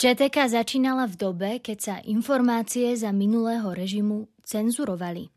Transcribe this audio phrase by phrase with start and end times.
[0.00, 5.28] ČTK začínala v dobe, keď sa informácie za minulého režimu cenzurovali.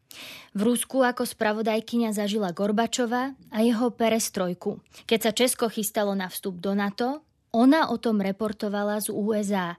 [0.55, 4.80] V Rusku ako spravodajkyňa zažila Gorbačova a jeho perestrojku.
[5.04, 9.76] Keď sa Česko chystalo na vstup do NATO, ona o tom reportovala z USA.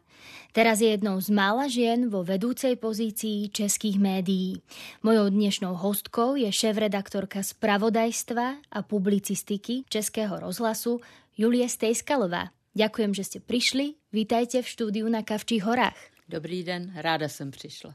[0.53, 4.61] Teraz je jednou z mála žien vo vedúcej pozícii českých médií.
[5.01, 11.01] Mojou dnešnou hostkou je šéf-redaktorka spravodajstva a publicistiky Českého rozhlasu
[11.41, 12.53] Julie Stejskalová.
[12.75, 13.95] Ďakujem, že ste prišli.
[14.11, 15.95] Vítajte v štúdiu na Kavčích horách.
[16.29, 17.95] Dobrý den, ráda jsem přišla.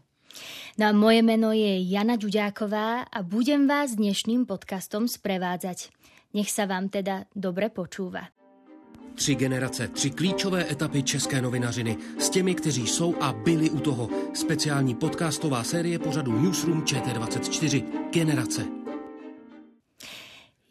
[0.77, 5.91] No a moje meno je Jana Ďuďáková a budem vás dnešným podcastom sprevádzať.
[6.31, 8.29] Nech sa vám teda dobre počúva.
[9.15, 14.09] Tři generace, tři klíčové etapy české novinařiny s těmi, kteří jsou a byli u toho.
[14.33, 17.83] Speciální podcastová série pořadu Newsroom ČT24.
[18.13, 18.65] Generace.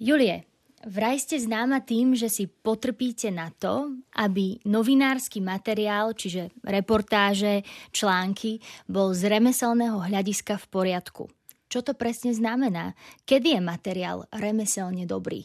[0.00, 0.47] Julie,
[0.86, 8.62] Vraj ste známa tým, že si potrpíte na to, aby novinársky materiál, čiže reportáže, články,
[8.86, 11.24] bol z remeselného hľadiska v poriadku.
[11.66, 12.94] Čo to presne znamená?
[13.26, 15.44] Kedy je materiál remeselně dobrý?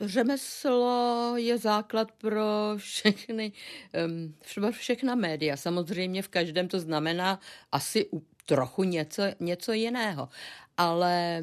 [0.00, 3.52] Řemeslo je základ pro všechny,
[4.54, 5.56] pro všechna média.
[5.56, 7.40] Samozřejmě v každém to znamená
[7.72, 8.10] asi
[8.46, 10.28] trochu něco, něco jiného
[10.76, 11.42] ale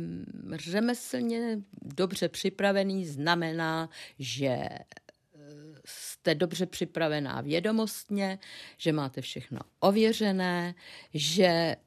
[0.56, 4.80] řemeslně dobře připravený znamená, že e,
[5.86, 8.40] jste dobře připravená vědomostně,
[8.78, 10.76] že máte všechno ověřené,
[11.14, 11.78] že e,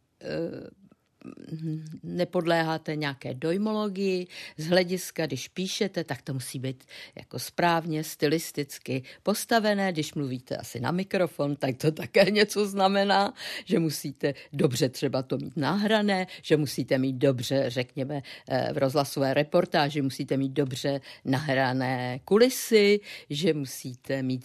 [2.03, 4.27] nepodléháte nějaké dojmologii.
[4.57, 6.85] Z hlediska, když píšete, tak to musí být
[7.17, 9.93] jako správně, stylisticky postavené.
[9.93, 13.35] Když mluvíte asi na mikrofon, tak to také něco znamená,
[13.65, 19.35] že musíte dobře třeba to mít nahrané, že musíte mít dobře, řekněme, eh, v rozhlasové
[19.35, 24.45] reportáži musíte mít dobře nahrané kulisy, že musíte mít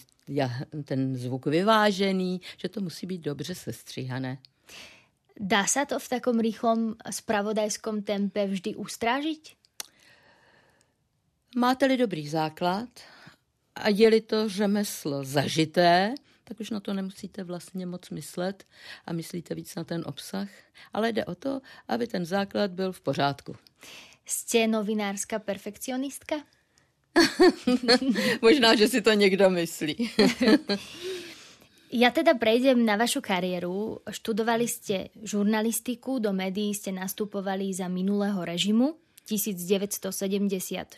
[0.84, 4.38] ten zvuk vyvážený, že to musí být dobře sestříhané.
[5.40, 9.56] Dá sa to v takom rýchlom spravodajskom tempe vždy ustrážiť?
[11.56, 12.92] Máte-li dobrý základ
[13.72, 16.14] a je-li to řemeslo zažité,
[16.44, 18.64] tak už na to nemusíte vlastně moc myslet
[19.06, 20.48] a myslíte víc na ten obsah,
[20.92, 23.56] ale jde o to, aby ten základ byl v pořádku.
[24.26, 26.36] Jste novinářská perfekcionistka?
[28.42, 30.10] Možná, že si to někdo myslí.
[31.90, 33.98] Ja teda prejdem na vašu kariéru.
[34.06, 38.94] Študovali ste žurnalistiku, do médií ste nastupovali za minulého režimu
[39.26, 40.94] 1976,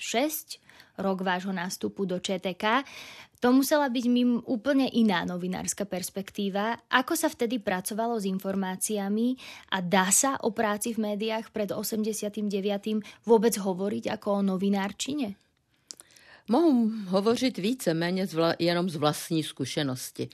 [1.00, 2.84] rok vášho nástupu do ČTK.
[3.40, 6.76] To musela byť mým úplne iná novinárska perspektíva.
[6.92, 9.40] Ako sa vtedy pracovalo s informáciami
[9.72, 12.36] a dá sa o práci v médiách pred 89.
[13.24, 15.40] vôbec hovoriť ako o novinárčine?
[16.52, 20.28] Mohu hovořit více méně vla, jenom z vlastní zkušenosti.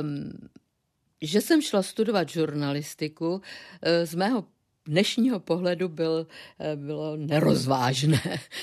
[0.00, 0.48] Um,
[1.22, 3.42] že jsem šla studovat žurnalistiku,
[3.82, 4.44] eh, z mého
[4.86, 6.26] dnešního pohledu byl,
[6.58, 8.20] eh, bylo nerozvážné.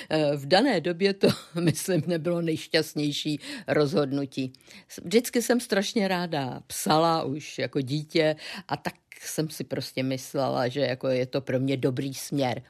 [0.09, 1.28] Eh, v dané době to,
[1.59, 4.53] myslím, nebylo nejšťastnější rozhodnutí.
[5.03, 8.35] Vždycky jsem strašně ráda psala už jako dítě
[8.67, 12.62] a tak jsem si prostě myslela, že jako je to pro mě dobrý směr.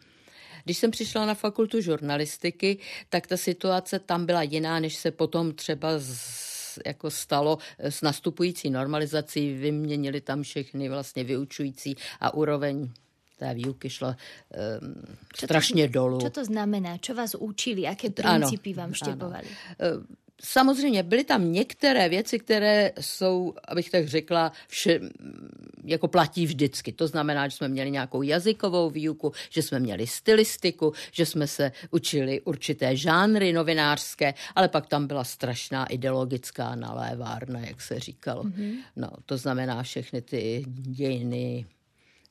[0.66, 2.78] Když jsem přišla na fakultu žurnalistiky,
[3.10, 8.70] tak ta situace tam byla jiná, než se potom třeba z, jako stalo s nastupující
[8.70, 12.90] normalizací, vyměnili tam všechny vlastně vyučující a úroveň
[13.38, 14.08] té výuky šla
[14.82, 14.96] um,
[15.36, 16.20] strašně to, dolů.
[16.20, 16.98] Co to znamená?
[17.02, 17.82] Co vás učili?
[17.82, 19.48] Jaké principy ano, vám štěpovali?
[19.80, 20.06] Ano.
[20.42, 25.00] Samozřejmě byly tam některé věci, které jsou, abych tak řekla, vše,
[25.84, 26.92] jako platí vždycky.
[26.92, 31.72] To znamená, že jsme měli nějakou jazykovou výuku, že jsme měli stylistiku, že jsme se
[31.92, 38.44] učili určité žánry novinářské, ale pak tam byla strašná ideologická nalévárna, jak se říkalo.
[38.44, 38.76] Mm-hmm.
[38.96, 41.66] No, to znamená všechny ty dějiny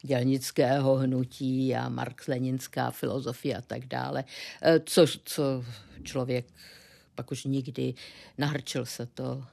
[0.03, 4.25] dělnického hnutí a marx-leninská filozofie a tak dále,
[4.63, 5.65] e, co, co
[6.03, 6.45] člověk
[7.15, 7.95] pak už nikdy
[8.39, 9.45] nahrčil se to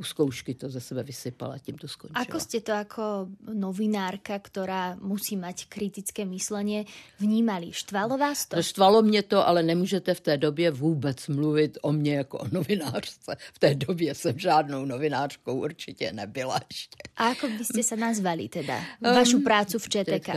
[0.00, 2.24] u zkoušky to ze sebe vysypala, tím to skončila.
[2.24, 6.88] Ako ste to ako novinárka, ktorá musí mať kritické myslenie,
[7.20, 7.68] vnímali?
[7.68, 8.56] Štvalo vás to?
[8.56, 12.46] No, štvalo mě to, ale nemůžete v té době vůbec mluvit o mě jako o
[12.48, 13.36] novinářce.
[13.52, 16.96] V té době jsem žádnou novinářkou určitě nebyla ještě.
[17.16, 18.80] A ako by ste sa nazvali teda?
[19.04, 20.30] Vašu prácu v ČTK?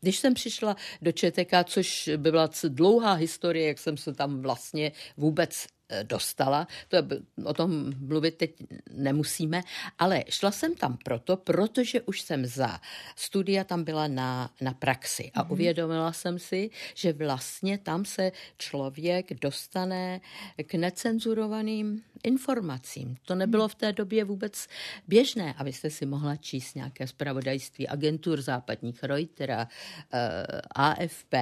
[0.00, 4.92] Když jsem přišla do ČTK, což by byla dlouhá historie, jak jsem se tam vlastně
[5.16, 5.66] vůbec
[6.02, 6.96] dostala, to
[7.44, 8.50] o tom mluvit teď
[8.92, 9.62] nemusíme,
[9.98, 12.80] ale šla jsem tam proto, protože už jsem za
[13.16, 15.52] studia tam byla na, na praxi a mm-hmm.
[15.52, 20.20] uvědomila jsem si, že vlastně tam se člověk dostane
[20.66, 23.16] k necenzurovaným informacím.
[23.24, 24.66] To nebylo v té době vůbec
[25.08, 29.68] běžné, abyste si mohla číst nějaké zpravodajství agentur západních Reutera,
[30.12, 31.34] eh, AFP.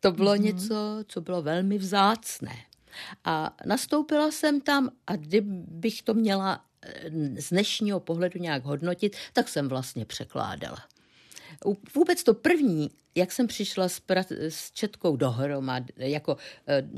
[0.00, 0.42] To bylo mm-hmm.
[0.42, 2.56] něco, co bylo velmi vzácné.
[3.24, 7.10] A nastoupila jsem tam a kdybych to měla eh,
[7.40, 10.78] z dnešního pohledu nějak hodnotit, tak jsem vlastně překládala.
[11.94, 16.36] Vůbec to první, jak jsem přišla s, pra- s Četkou dohromady, jako
[16.68, 16.88] e,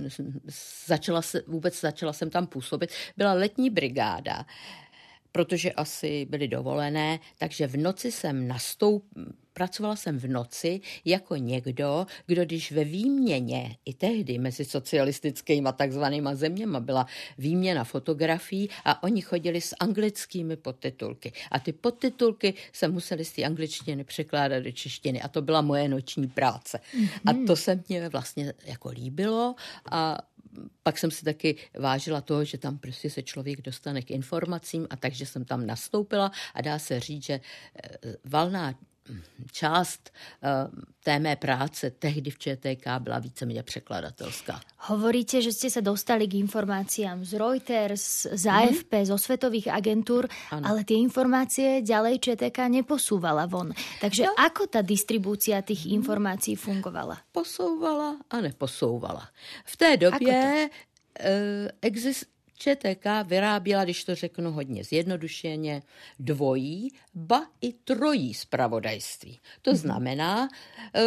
[0.87, 4.47] začala se, vůbec začala jsem tam působit, byla letní brigáda,
[5.33, 12.07] protože asi byly dovolené, takže v noci jsem nastoupila pracovala jsem v noci jako někdo,
[12.27, 17.07] kdo když ve výměně i tehdy mezi socialistickými a takzvanýma zeměma byla
[17.39, 21.33] výměna fotografií a oni chodili s anglickými podtitulky.
[21.51, 25.89] A ty podtitulky se museli z té angličtiny překládat do češtiny a to byla moje
[25.89, 26.79] noční práce.
[26.79, 27.27] Mm-hmm.
[27.27, 29.55] A to se mě vlastně jako líbilo
[29.91, 30.19] a
[30.83, 34.97] pak jsem si taky vážila toho, že tam prostě se člověk dostane k informacím a
[34.97, 37.41] takže jsem tam nastoupila a dá se říct, že
[37.85, 38.75] eh, valná
[39.53, 40.11] část
[40.43, 40.49] eh,
[41.05, 44.61] té mé práce tehdy v ČTK byla víceméně překladatelská.
[44.79, 49.11] Hovoríte, že ste sa dostali k informáciám z Reuters, z AFP, mm-hmm.
[49.11, 50.65] zo svetových agentúr, ano.
[50.69, 53.73] ale tie informácie ďalej ČTK neposúvala von.
[54.01, 54.37] Takže no.
[54.37, 57.25] ako tá distribúcia tých informácií fungovala?
[57.33, 59.33] Posouvala a neposouvala.
[59.65, 62.29] V té době uh, exist,
[62.59, 65.83] ČTK vyráběla, když to řeknu hodně zjednodušeně,
[66.19, 69.41] dvojí, ba i trojí zpravodajství.
[69.63, 69.79] To mhm.
[69.79, 70.49] znamená,
[70.95, 71.01] eh,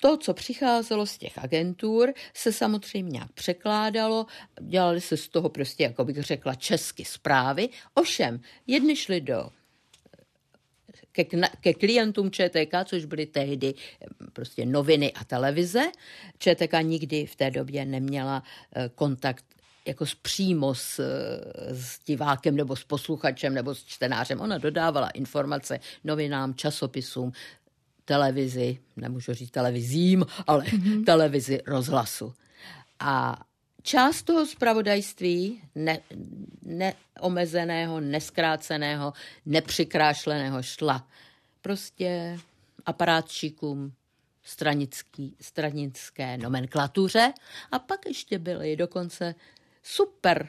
[0.00, 4.26] to, co přicházelo z těch agentur, se samozřejmě nějak překládalo,
[4.60, 7.68] dělali se z toho prostě, jako bych řekla, česky zprávy.
[7.94, 9.50] Ovšem, jedny šly do
[11.24, 13.74] ke, ke klientům ČTK, což byly tehdy
[14.32, 15.82] prostě noviny a televize.
[16.38, 18.42] ČTK nikdy v té době neměla
[18.76, 19.44] eh, kontakt
[19.86, 24.40] jako s přímo s, eh, s divákem nebo s posluchačem nebo s čtenářem.
[24.40, 27.32] Ona dodávala informace novinám, časopisům,
[28.04, 31.04] televizi, nemůžu říct televizím, ale mm-hmm.
[31.04, 32.34] televizi rozhlasu.
[33.00, 33.44] A
[33.88, 36.00] část toho zpravodajství ne,
[36.62, 39.12] neomezeného, neskráceného,
[39.46, 41.08] nepřikrášleného šla
[41.60, 42.38] prostě
[42.86, 43.92] aparátčíkům
[44.42, 47.32] stranický, stranické nomenklatuře
[47.70, 49.34] a pak ještě byly dokonce
[49.82, 50.48] super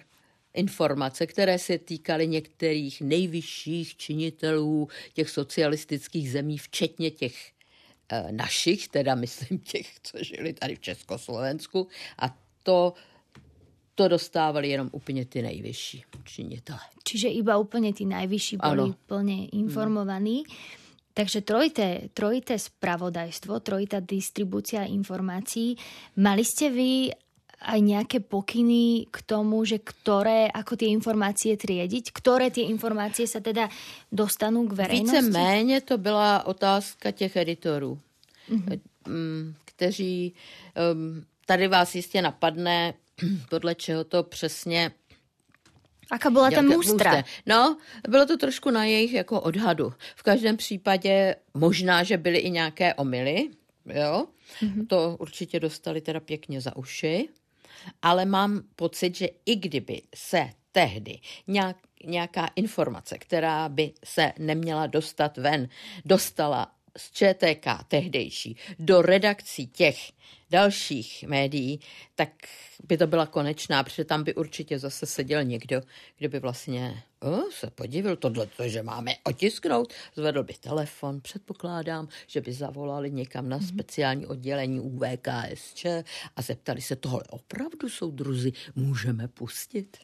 [0.53, 7.51] informace, které se týkaly některých nejvyšších činitelů těch socialistických zemí, včetně těch
[8.09, 11.87] e, našich, teda myslím těch, co žili tady v Československu.
[12.17, 12.93] A to
[13.99, 16.79] to dostávali jenom úplně ty nejvyšší činitele.
[17.03, 20.43] Čiže iba úplně ty nejvyšší byli plně informovaní.
[20.47, 20.55] Hmm.
[21.13, 25.75] Takže trojité, trojité spravodajstvo, trojitá distribúcia informácií.
[26.15, 27.11] Mali ste vy
[27.59, 33.43] aj nejaké pokyny k tomu, že ktoré, ako tie informácie triediť, ktoré tie informácie sa
[33.43, 33.67] teda
[34.07, 35.27] dostanú k verejnosti?
[35.27, 37.99] Více méně to byla otázka těch editorů,
[38.49, 38.79] mm-hmm.
[39.65, 40.33] kteří,
[41.45, 42.93] tady vás jistě napadne,
[43.49, 44.91] podle čeho to přesně
[46.11, 47.23] Aká byla ta mustra?
[47.45, 47.77] No,
[48.09, 49.93] bylo to trošku na jejich jako odhadu.
[50.15, 53.49] V každém případě možná, že byly i nějaké omily,
[53.85, 54.25] jo.
[54.61, 54.87] Mm-hmm.
[54.87, 57.29] To určitě dostali teda pěkně za uši.
[58.01, 64.87] Ale mám pocit, že i kdyby se tehdy nějak, nějaká informace, která by se neměla
[64.87, 65.69] dostat ven,
[66.05, 70.11] dostala z ČTK tehdejší do redakcí těch
[70.49, 71.79] dalších médií,
[72.15, 72.29] tak
[72.83, 75.81] by to byla konečná, protože tam by určitě zase seděl někdo,
[76.17, 82.41] kdo by vlastně oh, se podívil tohle, že máme otisknout, zvedl by telefon, předpokládám, že
[82.41, 83.67] by zavolali někam na mhm.
[83.67, 85.85] speciální oddělení UVKSČ
[86.35, 89.97] a zeptali se, tohle opravdu jsou druzy, můžeme pustit?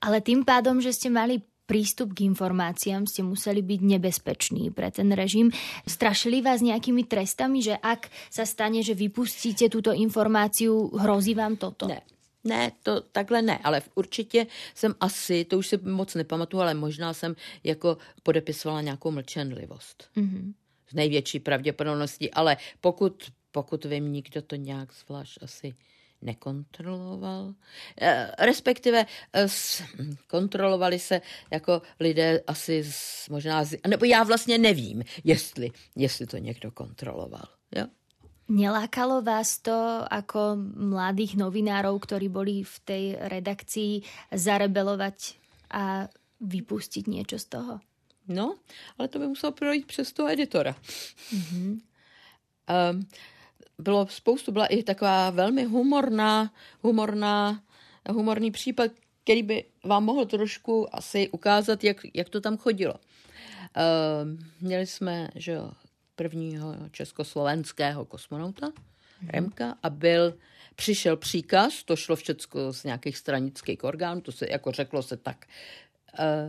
[0.00, 5.12] Ale tým pádom, že ste mali prístup k informáciám ste museli byť nebezpeční pre ten
[5.12, 5.48] režim.
[5.88, 11.88] Strašili vás nejakými trestami, že ak sa stane, že vypustíte túto informáciu, hrozí vám toto?
[11.88, 12.04] Ne.
[12.44, 17.12] Ne, to takhle ne, ale určitě jsem asi, to už si moc nepamatuju, ale možná
[17.12, 20.08] jsem jako podepisovala nějakou mlčenlivost.
[20.16, 20.52] Mm-hmm.
[20.90, 25.74] Z největší pravděpodobností, ale pokud, pokud vím, nikdo to nějak zvlášť asi
[26.24, 27.54] nekontroloval.
[28.00, 29.46] Eh, respektive eh,
[30.26, 36.36] kontrolovali se jako lidé asi z, možná, z, nebo já vlastně nevím, jestli, jestli to
[36.36, 37.44] někdo kontroloval.
[37.76, 37.86] Jo?
[38.48, 44.04] Nelákalo vás to ako mladých novinárov, ktorí boli v tej redakcii,
[44.36, 45.40] zarebelovať
[45.72, 46.12] a
[46.44, 47.80] vypustiť niečo z toho?
[48.28, 48.60] No,
[49.00, 50.76] ale to by muselo projít přes toho editora.
[51.32, 51.80] Mm-hmm.
[52.68, 53.08] Um,
[53.78, 56.52] bylo spoustu, byla i taková velmi humorná,
[56.82, 57.62] humorná,
[58.10, 58.90] humorný případ,
[59.24, 62.94] který by vám mohl trošku asi ukázat, jak, jak to tam chodilo.
[62.94, 65.72] Um, měli jsme, že jo,
[66.16, 69.28] prvního československého kosmonauta, mm-hmm.
[69.28, 70.34] Remka, a byl,
[70.74, 75.46] přišel příkaz, to šlo všechno z nějakých stranických orgánů, to se jako řeklo se tak,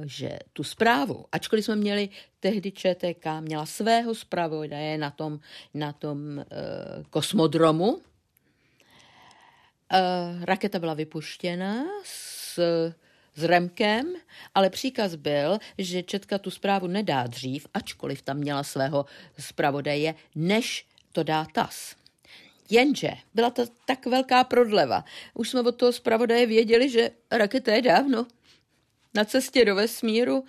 [0.06, 5.40] že tu zprávu, ačkoliv jsme měli tehdy ČTK, měla svého zpravodaje na tom,
[5.74, 6.44] na tom uh,
[7.10, 7.92] kosmodromu.
[7.94, 8.02] Uh,
[10.44, 12.60] raketa byla vypuštěna s
[13.36, 14.14] s Remkem,
[14.56, 19.06] ale příkaz byl, že Četka tu zprávu nedá dřív, ačkoliv tam měla svého
[19.40, 21.96] zpravodaje, než to dá TAS.
[22.70, 25.06] Jenže byla to tak velká prodleva.
[25.34, 28.28] Už jsme od toho zpravodaje věděli, že raketa je dávno
[29.16, 30.44] na cestě do vesmíru.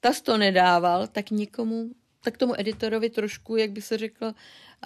[0.00, 1.90] TAS to nedával, tak nikomu,
[2.24, 4.34] tak tomu editorovi trošku, jak by se řeklo,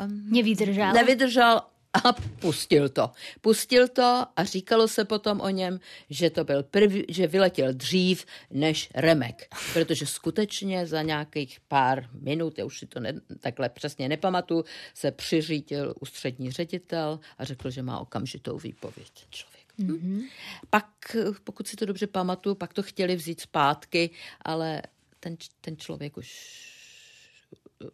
[0.05, 0.93] um, nevydržal.
[0.93, 1.63] Nevydržal
[1.93, 3.11] a pustil to.
[3.41, 8.27] Pustil to a říkalo se potom o něm, že to byl prv, že vyletěl dřív
[8.51, 14.09] než Remek, protože skutečně za nějakých pár minut, já už si to ne, takhle přesně
[14.09, 19.52] nepamatuju, se přiřítil ústřední ředitel a řekl, že má okamžitou výpověď člověk.
[19.89, 20.29] Mm-hmm.
[20.71, 24.11] Pak, pokud si to dobře pamatuju, pak to chtěli vzít zpátky,
[24.43, 24.83] ale
[25.21, 26.29] ten, ten člověk už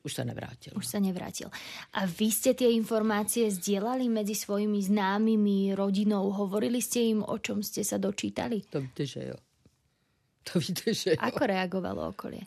[0.02, 0.72] už se nevrátil.
[0.76, 1.48] Už se nevrátil.
[1.92, 6.30] A vy jste ty informace sdělali mezi svojimi známými, rodinou?
[6.30, 8.60] Hovorili jste jim, o čem jste se dočítali?
[8.70, 9.34] To víte, že jo.
[10.52, 11.16] To víte, že jo.
[11.18, 12.46] Ako reagovalo okolí?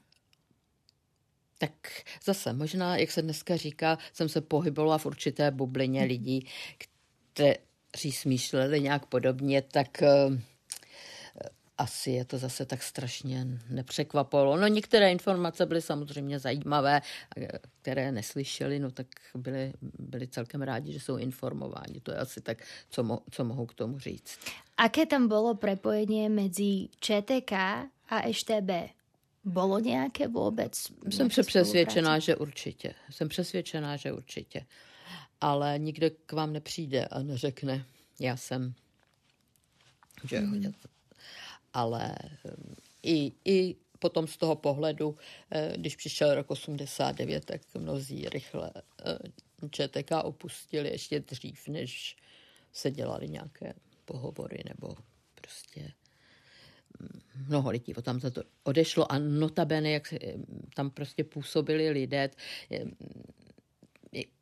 [1.58, 1.88] Tak
[2.24, 6.48] zase, možná, jak se dneska říká, jsem se pohybovala v určité bublině lidí,
[7.92, 10.38] kteří smýšleli nějak podobně, tak uh,
[11.82, 14.58] asi je to zase tak strašně nepřekvapilo.
[14.58, 17.02] No některé informace byly samozřejmě zajímavé,
[17.82, 22.00] které neslyšeli, no tak byli, byli celkem rádi, že jsou informováni.
[22.04, 22.58] To je asi tak,
[22.90, 24.40] co, mo, co mohou k tomu říct.
[24.78, 27.52] Aké tam bylo prepojení mezi ČTK
[28.10, 28.72] a ŠTB?
[29.44, 30.74] Bylo nějaké vůbec?
[31.10, 32.94] Jsem přesvědčená, že určitě.
[33.10, 34.66] Jsem přesvědčená, že určitě.
[35.42, 37.86] Ale nikdo k vám nepřijde a neřekne,
[38.20, 38.74] já jsem.
[40.30, 40.74] Že mm
[41.74, 42.52] ale eh,
[43.04, 45.18] i, i potom z toho pohledu,
[45.52, 48.72] eh, když přišel rok 89, tak mnozí rychle
[49.06, 49.18] eh,
[49.70, 52.18] ČTK opustili ještě dřív, než
[52.74, 53.74] se dělali nějaké
[54.06, 54.96] pohovory nebo
[55.36, 55.92] prostě
[57.00, 60.14] mm, mnoho lidí tam za to odešlo a notabene, jak
[60.76, 62.30] tam prostě působili lidé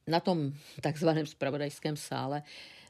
[0.09, 2.43] na tom takzvaném spravodajském sále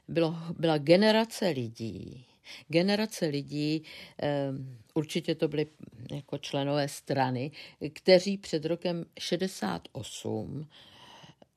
[0.08, 2.26] bylo, byla generace lidí,
[2.68, 3.82] generace lidí,
[4.18, 5.66] ehm, určitě to byly
[6.10, 7.50] jako členové strany,
[7.92, 10.68] kteří před rokem 68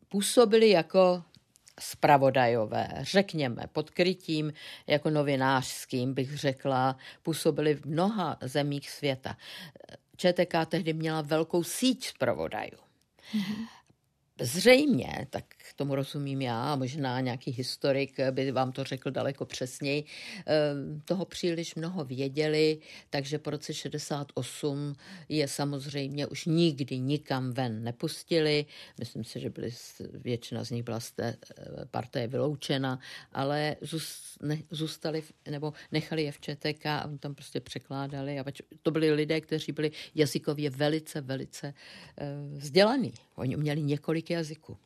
[0.10, 1.24] působili jako
[1.79, 4.53] spravodajové, řekněme, pod krytím
[4.88, 9.38] jako novinářským, bych řekla, působili v mnoha zemích světa.
[10.17, 12.77] ČTK tehdy měla velkou síť zpravodajů.
[13.34, 13.67] Mm-hmm.
[14.42, 20.03] Zřejmě, tak tomu rozumím já, možná nějaký historik by vám to řekl daleko přesněji,
[20.46, 22.79] ehm, toho příliš mnoho věděli,
[23.10, 24.96] takže po roce 68
[25.29, 28.65] je samozřejmě už nikdy nikam ven nepustili.
[29.00, 29.72] Myslím si, že byly,
[30.13, 33.00] většina z nich byla z té eh, partie vyloučena,
[33.32, 33.75] ale
[34.72, 38.39] zůstali, nebo nechali je v ČTK a tam prostě překládali.
[38.39, 38.43] A
[38.82, 41.74] to byli lidé, kteří byli jazykově velice, velice
[42.17, 42.25] eh,
[42.58, 43.13] vzdělaní.
[43.36, 44.77] Oni měli několik jazyků.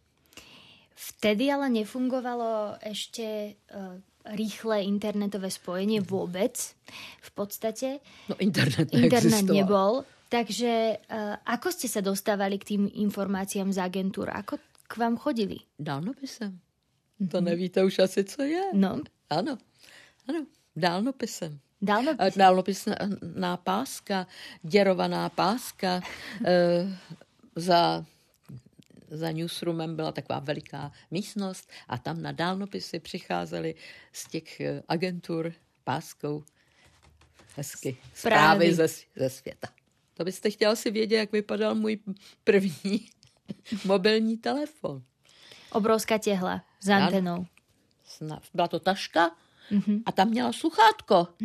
[0.97, 4.01] Vtedy ale nefungovalo ešte uh,
[4.33, 6.57] rýchle internetové spojenie vôbec
[7.21, 8.01] v podstate.
[8.25, 10.01] No internet Internet nebol.
[10.27, 14.33] Takže uh, ako ste sa dostávali k tým informáciám z agentúr?
[14.33, 14.57] Ako
[14.89, 15.61] k vám chodili?
[15.77, 16.57] Dálnopisem.
[16.57, 17.29] Mm-hmm.
[17.29, 18.73] To nevíte už asi, co je.
[18.73, 18.99] No.
[19.29, 19.61] Ano,
[20.25, 20.41] ano,
[20.75, 21.61] dálnopisem.
[21.77, 22.33] Dálnopis.
[22.33, 24.25] Dálnopisná páska,
[24.65, 26.01] děrovaná páska
[26.41, 26.89] uh,
[27.55, 28.01] za
[29.07, 33.75] za newsroomem byla taková veliká místnost a tam na dálnopisy přicházeli
[34.11, 36.43] z těch eh, agentur páskou.
[37.55, 37.97] Hezky.
[38.13, 39.67] Zprávy ze, ze světa.
[40.13, 41.99] To byste chtěla si vědět, jak vypadal můj
[42.43, 43.09] první
[43.85, 45.03] mobilní telefon.
[45.71, 47.45] Obrovská těhla s antenou.
[48.53, 49.35] Byla to taška
[49.71, 50.01] mm-hmm.
[50.05, 51.27] a tam měla sluchátko.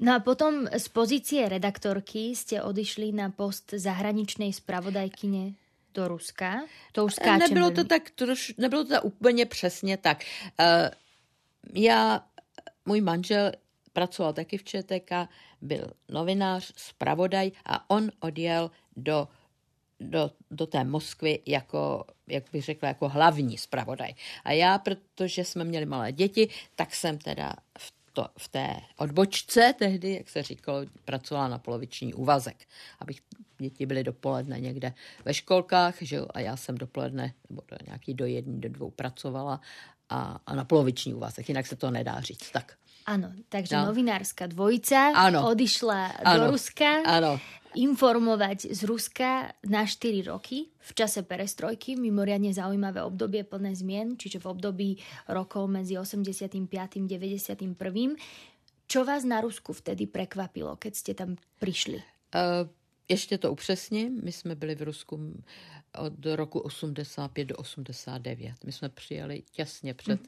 [0.00, 5.52] No a potom z pozície redaktorky ste odišli na post zahraničnej spravodajkyne
[5.92, 6.64] do Ruska.
[6.96, 10.24] To už skáčem Nebylo to tak troš, nebylo to tak úplně přesně tak.
[10.56, 10.88] Uh,
[11.74, 12.24] já,
[12.86, 13.52] můj manžel
[13.92, 15.12] pracoval taky v ČTK,
[15.60, 19.28] byl novinář, spravodaj a on odjel do,
[20.00, 24.14] do, do té Moskvy jako, jak bych řekla, jako hlavní spravodaj.
[24.44, 29.74] A já, protože jsme měli malé děti, tak jsem teda v to, v té odbočce
[29.78, 32.56] tehdy, jak se říkalo, pracovala na poloviční úvazek,
[33.00, 33.20] abych
[33.58, 34.92] děti byly dopoledne někde
[35.24, 38.90] ve školkách, že jo, a já jsem dopoledne, nebo do nějaký do jedné, do dvou
[38.90, 39.60] pracovala
[40.10, 42.50] a, a na poloviční úvazek, jinak se to nedá říct.
[42.50, 42.76] Tak.
[43.06, 43.86] Ano, takže no.
[43.86, 45.48] novinárska dvojica ano.
[45.48, 46.44] odišla ano.
[46.44, 47.02] do Ruska.
[47.06, 47.40] Ano
[47.74, 54.42] informovať z Ruska na 4 roky v čase perestrojky, mimoriadne zaujímavé obdobie plné zmien, čiže
[54.42, 54.90] v období
[55.30, 56.66] rokov medzi 85.
[56.76, 57.76] a 91.
[58.90, 62.02] Čo vás na Rusku vtedy prekvapilo, keď ste tam prišli?
[62.34, 62.66] Uh,
[63.08, 64.20] ještě to upřesním.
[64.24, 65.42] My jsme byli v Rusku
[65.98, 68.64] od roku 85 do 89.
[68.64, 70.26] My jsme přijeli těsně před, mm.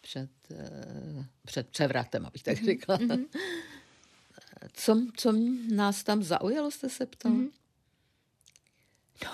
[0.00, 2.64] před, uh, před převratem, abych tak mhm.
[2.66, 2.98] řekla.
[2.98, 3.26] Mm-hmm.
[4.72, 5.32] Co, co
[5.74, 7.32] nás tam zaujalo, jste se ptal?
[7.32, 7.50] Mm-hmm.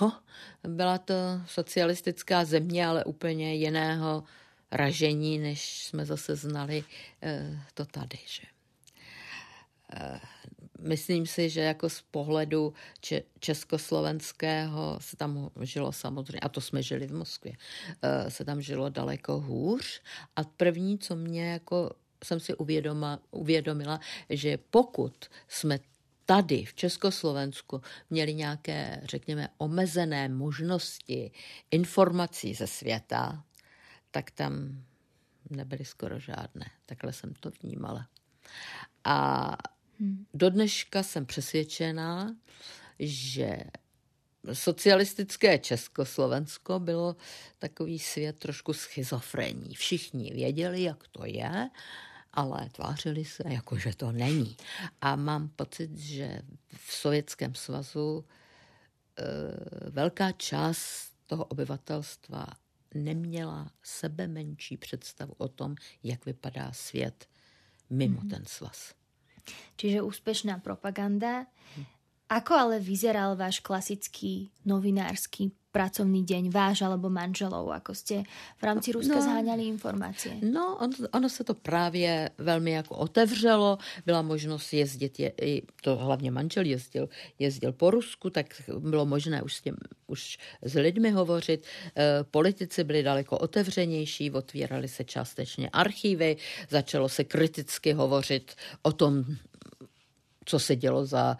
[0.00, 0.20] No,
[0.68, 1.14] byla to
[1.46, 4.24] socialistická země, ale úplně jiného
[4.70, 6.84] ražení, než jsme zase znali
[7.22, 8.18] e, to tady.
[8.26, 8.42] Že?
[9.92, 10.20] E,
[10.80, 16.82] myslím si, že jako z pohledu če- československého se tam žilo samozřejmě, a to jsme
[16.82, 17.52] žili v Moskvě,
[18.02, 20.02] e, se tam žilo daleko hůř.
[20.36, 21.90] A první, co mě jako
[22.24, 24.00] jsem si uvědoma, uvědomila,
[24.30, 25.78] že pokud jsme
[26.26, 31.30] tady v Československu měli nějaké, řekněme, omezené možnosti
[31.70, 33.44] informací ze světa,
[34.10, 34.84] tak tam
[35.50, 36.70] nebyly skoro žádné.
[36.86, 38.08] Takhle jsem to vnímala.
[39.04, 39.50] A
[40.00, 40.26] hmm.
[40.34, 42.36] do dneška jsem přesvědčená,
[42.98, 43.58] že
[44.52, 47.16] socialistické Československo bylo
[47.58, 49.74] takový svět trošku schizofrení.
[49.74, 51.70] Všichni věděli, jak to je,
[52.34, 54.56] ale tvářili se, jako že to není.
[55.00, 56.42] A mám pocit, že
[56.76, 62.46] v Sovětském svazu e, velká část toho obyvatelstva
[62.94, 67.28] neměla sebe menší představu o tom, jak vypadá svět
[67.90, 68.30] mimo mm-hmm.
[68.30, 68.94] ten svaz.
[69.76, 71.46] Čiže úspešná propaganda.
[72.32, 78.22] Ako ale vyzeral váš klasický novinársky pracovný deň váš alebo manželov, ako ste
[78.56, 80.38] v rámci Ruska no, zháňali informácie?
[80.38, 85.32] No, on, ono se to právě velmi jako otevřelo, byla možnost jezdit, je,
[85.82, 87.08] to hlavně manžel jezdil,
[87.38, 88.46] jezdil po Rusku, tak
[88.78, 91.66] bylo možné už s, těm, už s lidmi hovořit.
[91.66, 96.36] E, politici byli daleko otevřenější, otvírali se částečně archívy,
[96.70, 99.24] začalo se kriticky hovořit o tom,
[100.44, 101.36] co se dělo za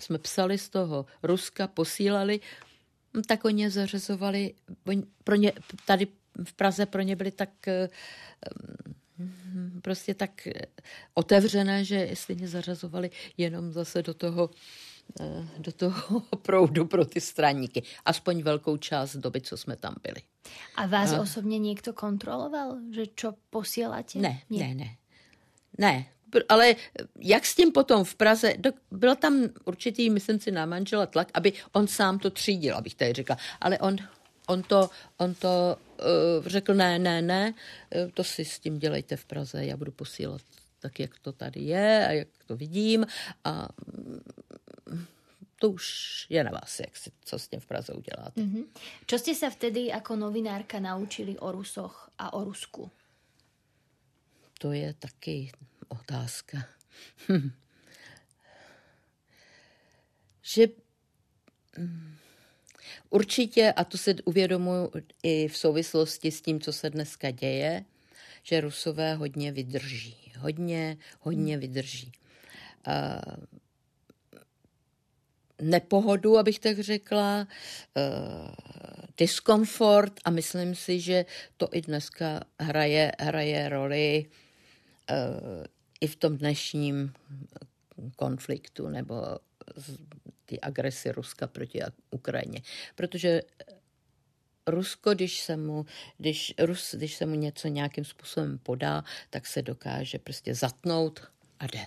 [0.00, 2.40] eh, jsme eh, eh, psali z toho Ruska, posílali,
[3.26, 4.54] tak oni zařazovali,
[5.24, 5.52] pro ně,
[5.86, 6.06] tady
[6.44, 7.88] v Praze pro ně byly tak eh,
[9.82, 10.48] prostě tak
[11.14, 14.50] otevřené, že stejně zařazovali jenom zase do toho
[15.20, 17.82] eh, do toho proudu pro ty straníky.
[18.04, 20.22] Aspoň velkou část doby, co jsme tam byli.
[20.76, 21.20] A vás a...
[21.20, 24.18] osobně někdo kontroloval, že čo posíláte?
[24.18, 24.74] Ne, ne.
[24.74, 24.96] Ne,
[25.78, 26.06] ne
[26.48, 26.76] ale
[27.18, 28.54] jak s tím potom v Praze,
[28.90, 33.12] byl tam určitý, myslím si, na manžela tlak, aby on sám to třídil, abych tady
[33.12, 33.36] řekla.
[33.60, 33.96] Ale on,
[34.46, 35.76] on to, on to
[36.38, 37.54] uh, řekl, ne, ne, ne,
[37.90, 40.40] eh, to si s tím dělejte v Praze, já budu posílat
[40.80, 43.06] tak, jak to tady je a jak to vidím
[43.44, 43.68] a
[45.60, 45.86] to už
[46.28, 48.40] je na vás, jak si, co s tím v Praze uděláte.
[48.40, 48.64] Mm-hmm.
[49.04, 52.88] Čo ste sa vtedy ako novinárka naučili o Rusoch a o Rusku?
[54.64, 55.52] To je taky
[55.90, 56.66] otázka.
[57.28, 57.50] Hm.
[60.42, 60.66] Že
[61.78, 62.16] hm,
[63.10, 64.90] určitě, a to se uvědomuji
[65.22, 67.84] i v souvislosti s tím, co se dneska děje,
[68.42, 70.16] že Rusové hodně vydrží.
[70.38, 72.12] Hodně, hodně vydrží.
[72.86, 73.44] Uh,
[75.60, 77.46] nepohodu, abych tak řekla,
[77.96, 78.54] uh,
[79.18, 81.24] diskomfort a myslím si, že
[81.56, 84.26] to i dneska hraje, hraje roli
[85.10, 85.64] uh,
[86.00, 87.12] i v tom dnešním
[88.16, 89.14] konfliktu nebo
[90.44, 92.62] ty agresi Ruska proti Ukrajině.
[92.94, 93.42] Protože
[94.66, 95.86] Rusko, když se mu,
[96.18, 101.20] když, Rus, když se mu něco nějakým způsobem podá, tak se dokáže prostě zatnout
[101.58, 101.86] a jde.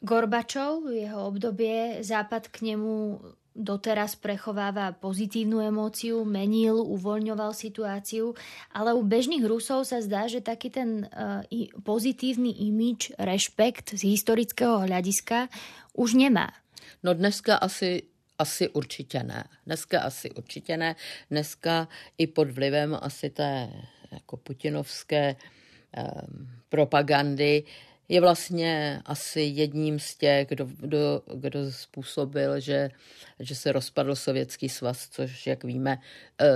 [0.00, 3.20] Gorbačov, jeho obdobie, Západ k nemu
[3.54, 8.34] doteraz prechováva pozitívnu emóciu, menil, uvoľňoval situáciu,
[8.74, 11.46] ale u bežných Rusov sa zdá, že taký ten uh,
[11.86, 15.48] pozitívny imič, rešpekt z historického hľadiska
[15.94, 16.50] už nemá.
[17.02, 19.44] No dneska asi asi určitě ne.
[19.66, 20.96] Dneska asi určitě ne.
[21.30, 21.88] Dneska
[22.18, 23.70] i pod vlivem asi té
[24.12, 27.64] jako putinovské um, propagandy
[28.08, 32.90] je vlastně asi jedním z těch, kdo, kdo, kdo způsobil, že,
[33.40, 35.98] že se rozpadl Sovětský svaz, což, jak víme,
[36.40, 36.46] eh,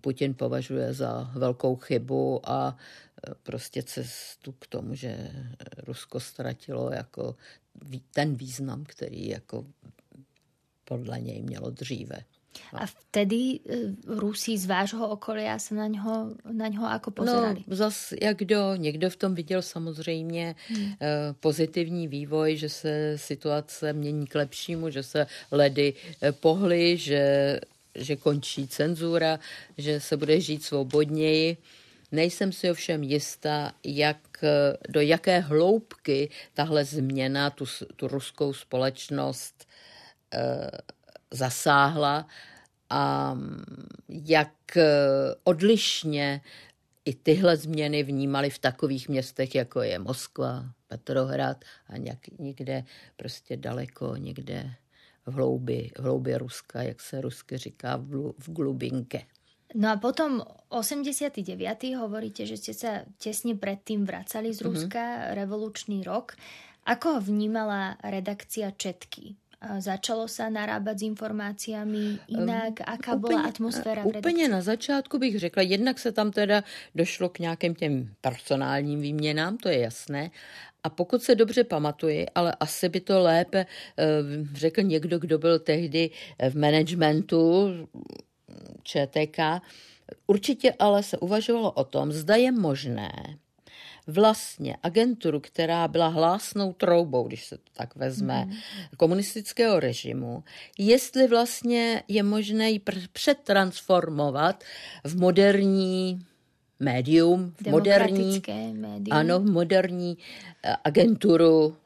[0.00, 5.30] Putin považuje za velkou chybu a eh, prostě cestu k tomu, že
[5.86, 7.36] Rusko ztratilo jako
[8.14, 9.66] ten význam, který jako
[10.84, 12.18] podle něj mělo dříve.
[12.72, 17.64] A vtedy eh, Rusi z vášho okolia se na něho, na něho jako pozerali?
[17.66, 20.92] No, zas jak kdo, někdo v tom viděl samozřejmě hmm.
[21.00, 27.60] Eh, pozitivní vývoj, že se situace mění k lepšímu, že se ledy eh, pohly, že,
[27.94, 29.38] že končí cenzura,
[29.78, 31.56] že se bude žít svobodněji.
[32.12, 34.16] Nejsem si ovšem jistá, jak,
[34.88, 37.64] do jaké hloubky tahle změna tu,
[37.96, 39.66] tu ruskou společnost
[41.30, 42.26] zasáhla
[42.90, 43.36] a
[44.08, 44.86] jak eh,
[45.44, 46.40] odlišně
[47.04, 52.84] i tyhle změny vnímali v takových městech, jako je Moskva, Petrohrad a nějak, někde
[53.16, 54.74] prostě daleko, někde
[55.26, 59.22] v hloubi, v hloubi Ruska, jak se rusky říká, v, v glubinke.
[59.74, 60.40] No a potom
[60.72, 61.44] 89.
[62.00, 64.66] hovoríte, že ste sa tesne predtým vracali z mhm.
[64.68, 65.32] Ruska, mm-hmm.
[65.36, 66.32] revolučný rok.
[66.88, 69.36] Ako ho vnímala redakcia Četky?
[69.78, 72.80] Začalo se narábat s informáciami jinak?
[72.86, 74.04] Aká úplně, byla atmosféra?
[74.04, 79.56] Úplně na začátku bych řekla, jednak se tam teda došlo k nějakým těm personálním výměnám,
[79.56, 80.30] to je jasné.
[80.84, 84.06] A pokud se dobře pamatuji, ale asi by to lépe eh,
[84.54, 86.10] řekl někdo, kdo byl tehdy
[86.50, 87.68] v managementu
[88.82, 89.38] ČTK,
[90.26, 93.12] určitě ale se uvažovalo o tom, zda je možné,
[94.08, 98.52] vlastně agenturu, která byla hlásnou troubou, když se to tak vezme, mm.
[98.96, 100.44] komunistického režimu,
[100.78, 102.80] jestli vlastně je možné ji
[103.12, 104.64] přetransformovat
[105.04, 106.26] v moderní
[106.80, 108.42] médium, v moderní,
[108.72, 109.06] médium.
[109.10, 110.18] ano, v moderní
[110.64, 111.76] eh, agenturu,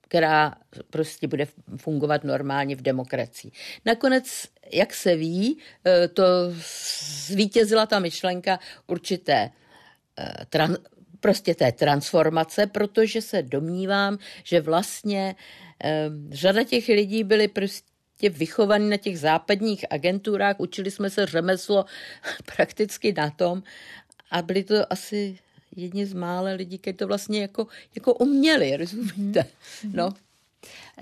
[0.00, 0.54] která
[0.90, 3.52] prostě bude fungovat normálně v demokracii.
[3.86, 6.22] Nakonec, jak se ví, eh, to
[7.26, 9.50] zvítězila ta myšlenka určité
[10.18, 10.46] eh,
[11.20, 15.36] prostě té transformace, protože se domnívám, že vlastně
[15.84, 21.84] eh, řada těch lidí byly prostě vychovaní na těch západních agenturách, učili jsme se řemeslo
[22.56, 23.62] prakticky na tom
[24.30, 25.38] a byli to asi
[25.76, 29.40] jedni z mále lidí, kteří to vlastně jako, jako uměli, rozumíte?
[29.40, 29.94] Mm-hmm.
[29.94, 30.06] No.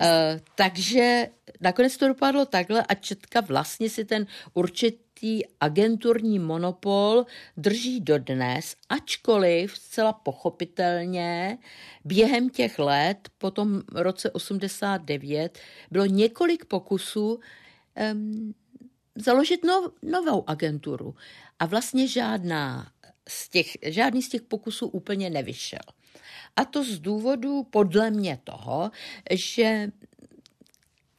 [0.00, 1.28] Uh, takže
[1.61, 7.26] nakonec to dopadlo takhle a Četka vlastně si ten určitý určitý agenturní monopol
[7.57, 11.59] drží dodnes, ačkoliv zcela pochopitelně
[12.04, 15.59] během těch let, po tom roce 89,
[15.90, 17.40] bylo několik pokusů
[18.12, 18.54] um,
[19.14, 21.14] založit nov, novou agenturu.
[21.59, 22.92] A vlastně žádná
[23.28, 25.83] z těch, žádný z těch pokusů úplně nevyšel.
[26.57, 28.90] A to z důvodu podle mě toho,
[29.31, 29.92] že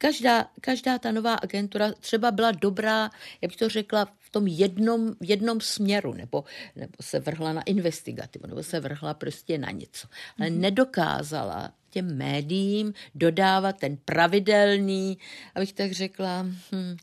[0.00, 3.10] každá, každá ta nová agentura třeba byla dobrá,
[3.40, 6.44] jak bych to řekla, v tom jednom, jednom směru, nebo,
[6.76, 10.08] nebo se vrhla na investigativu, nebo se vrhla prostě na něco.
[10.38, 10.60] Ale mm-hmm.
[10.60, 15.18] nedokázala těm médiím dodávat ten pravidelný,
[15.54, 16.96] abych tak řekla, hm,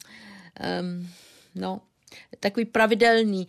[0.82, 1.10] um,
[1.56, 1.82] no,
[2.40, 3.48] takový pravidelný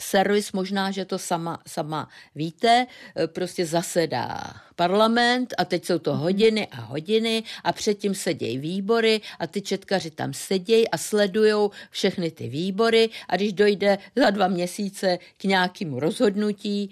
[0.00, 2.86] servis, možná, že to sama, sama víte,
[3.26, 6.20] prostě zasedá parlament a teď jsou to mhm.
[6.20, 12.30] hodiny a hodiny a předtím sedějí výbory a ty četkaři tam sedějí a sledují všechny
[12.30, 16.90] ty výbory a když dojde za dva měsíce k nějakému rozhodnutí,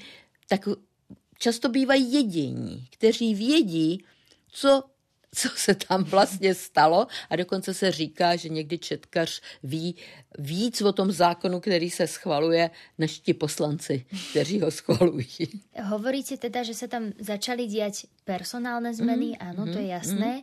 [0.48, 0.68] tak
[1.38, 4.04] často bývají jediní, kteří vědí,
[4.50, 4.82] co
[5.34, 9.96] co se tam vlastně stalo a dokonce se říká, že někdy četkař ví
[10.38, 15.48] víc o tom zákonu, který se schvaluje, než ti poslanci, kteří ho schvalují.
[15.84, 17.92] Hovoríte teda, že se tam začaly dělat
[18.24, 20.32] personálne zmeny, mm, ano, mm, to je mhm, jasné.
[20.36, 20.42] Mm.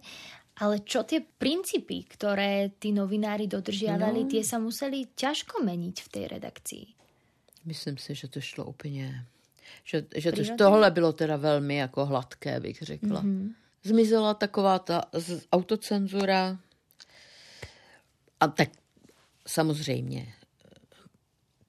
[0.55, 4.31] Ale čo tie princípy, ktoré tí novinári dodržiavali, no.
[4.31, 6.85] tie sa museli ťažko meniť v tej redakcii.
[7.67, 9.25] Myslím si, že to šlo úplně,
[9.83, 13.23] že, že to, tohle bylo teda velmi jako hladké, bych řekla.
[13.23, 13.53] Mm-hmm
[13.85, 15.01] zmizela taková ta
[15.51, 16.57] autocenzura.
[18.39, 18.69] A tak
[19.47, 20.33] samozřejmě,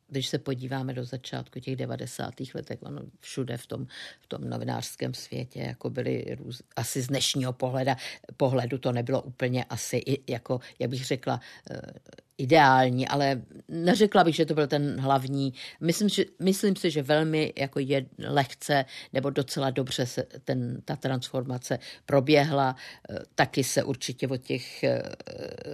[0.08, 2.34] když se podíváme do začátku těch 90.
[2.54, 3.86] letech, ono všude v tom,
[4.20, 7.96] v tom novinářském světě, jako byly růz, asi z dnešního pohleda,
[8.36, 11.40] pohledu to nebylo úplně asi, jako, jak bych řekla,
[11.70, 11.80] eh,
[12.38, 15.54] ideální, ale neřekla bych, že to byl ten hlavní.
[15.80, 20.96] Myslím, že, myslím si, že velmi jako je lehce nebo docela dobře se ten, ta
[20.96, 22.76] transformace proběhla.
[23.10, 25.02] Eh, taky se určitě od těch eh,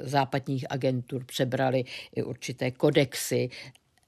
[0.02, 3.50] západních agentur přebrali i určité kodexy,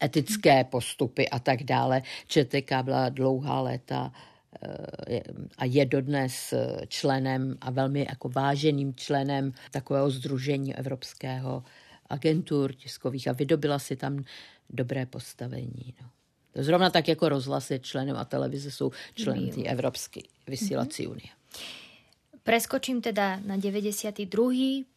[0.05, 2.03] etické postupy a tak dále.
[2.29, 4.13] ČTK byla dlouhá léta
[5.09, 5.21] eh,
[5.59, 6.55] a je dodnes
[6.89, 11.63] členem a velmi jako váženým členem takového združení evropského
[12.07, 14.25] agentur tiskových a vydobila si tam
[14.71, 15.95] dobré postavení.
[16.03, 16.09] No.
[16.63, 21.31] Zrovna tak jako rozhlas je členem a televize jsou členy té Evropské vysílací mm-hmm.
[22.45, 24.29] Preskočím teda na 92.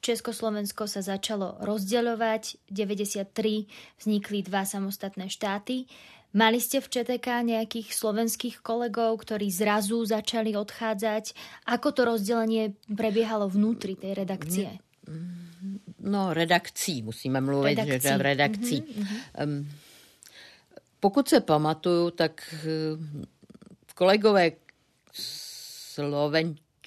[0.03, 2.59] Československo sa začalo rozdeľovať.
[2.67, 3.71] 93
[4.03, 5.87] vznikli dva samostatné štáty.
[6.35, 11.31] Mali ste v ČTK nejakých slovenských kolegov, ktorí zrazu začali odchádzať?
[11.71, 14.83] Ako to rozdelenie prebiehalo vnútri tej redakcie?
[16.03, 18.07] No, redakcí musíme mluvit, redakcí.
[18.07, 18.77] že v redakcí.
[18.83, 19.43] Mm-hmm.
[19.43, 19.71] Um,
[20.99, 23.23] pokud se pamatuju, tak uh,
[23.95, 24.51] kolegové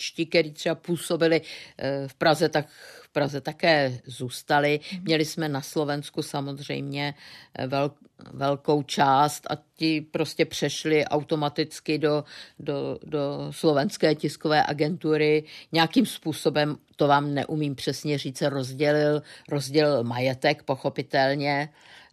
[0.00, 2.68] slovenčtí, kteří třeba působili uh, v Praze, tak
[3.02, 4.80] v Praze také zůstali.
[4.80, 5.02] Mm-hmm.
[5.02, 7.14] Měli jsme na Slovensku samozřejmě
[7.54, 7.90] eh, vel,
[8.32, 12.24] velkou část a ti prostě přešli automaticky do,
[12.58, 15.44] do, do slovenské tiskové agentury.
[15.72, 21.68] Nějakým způsobem, to vám neumím přesně říct, rozdělil, rozdělil majetek, pochopitelně.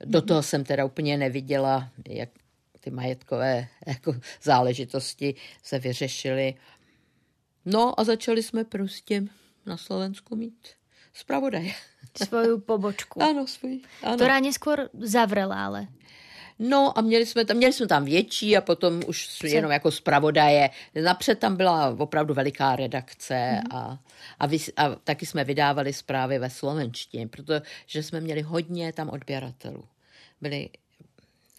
[0.05, 2.29] Do toho jsem teda úplně neviděla, jak
[2.79, 6.53] ty majetkové jako záležitosti se vyřešily.
[7.67, 9.23] No a začali jsme prostě
[9.65, 10.67] na Slovensku mít
[11.13, 11.71] zpravodaje.
[12.27, 13.21] Svoju pobočku.
[13.23, 13.81] Ano, svůj.
[14.03, 14.15] Ano.
[14.15, 15.91] Ktorá neskôr zavrela, ale.
[16.59, 20.69] No a měli jsme tam, měli jsme tam větší a potom už jenom jako zpravodaje.
[20.95, 23.77] Napřed tam byla opravdu veliká redakce mm-hmm.
[23.77, 23.99] a,
[24.39, 29.83] a, vys, a taky jsme vydávali zprávy ve slovenštině, protože jsme měli hodně tam odběratelů.
[30.41, 30.69] Byli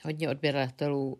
[0.02, 1.18] hodně odběratelů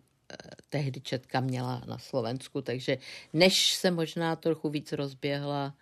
[0.69, 2.99] tehdy Četka měla na Slovensku, takže
[3.33, 5.75] než se možná trochu víc rozběhla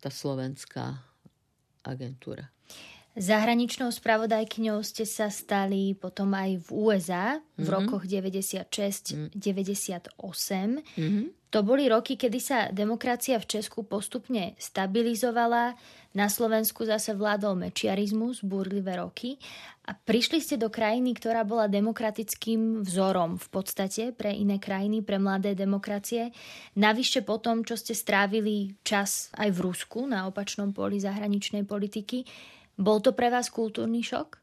[0.00, 1.04] ta slovenská
[1.84, 2.48] agentura.
[3.14, 7.70] Zahraničnou spravodajkyňou ste sa stali potom aj v USA v mm-hmm.
[7.70, 9.38] rokoch 96-98.
[9.38, 11.26] Mm-hmm.
[11.54, 15.78] To boli roky, kedy sa demokracia v Česku postupne stabilizovala,
[16.14, 19.34] na Slovensku zase vládol mečiarizmus, búrlivé roky
[19.86, 25.18] a prišli ste do krajiny, ktorá bola demokratickým vzorom v podstate pre iné krajiny, pre
[25.18, 26.30] mladé demokracie.
[26.78, 32.22] Navyše po tom, čo ste strávili čas aj v Rusku na opačnom poli zahraničnej politiky,
[32.78, 34.36] Bol to pre vás kulturní šok?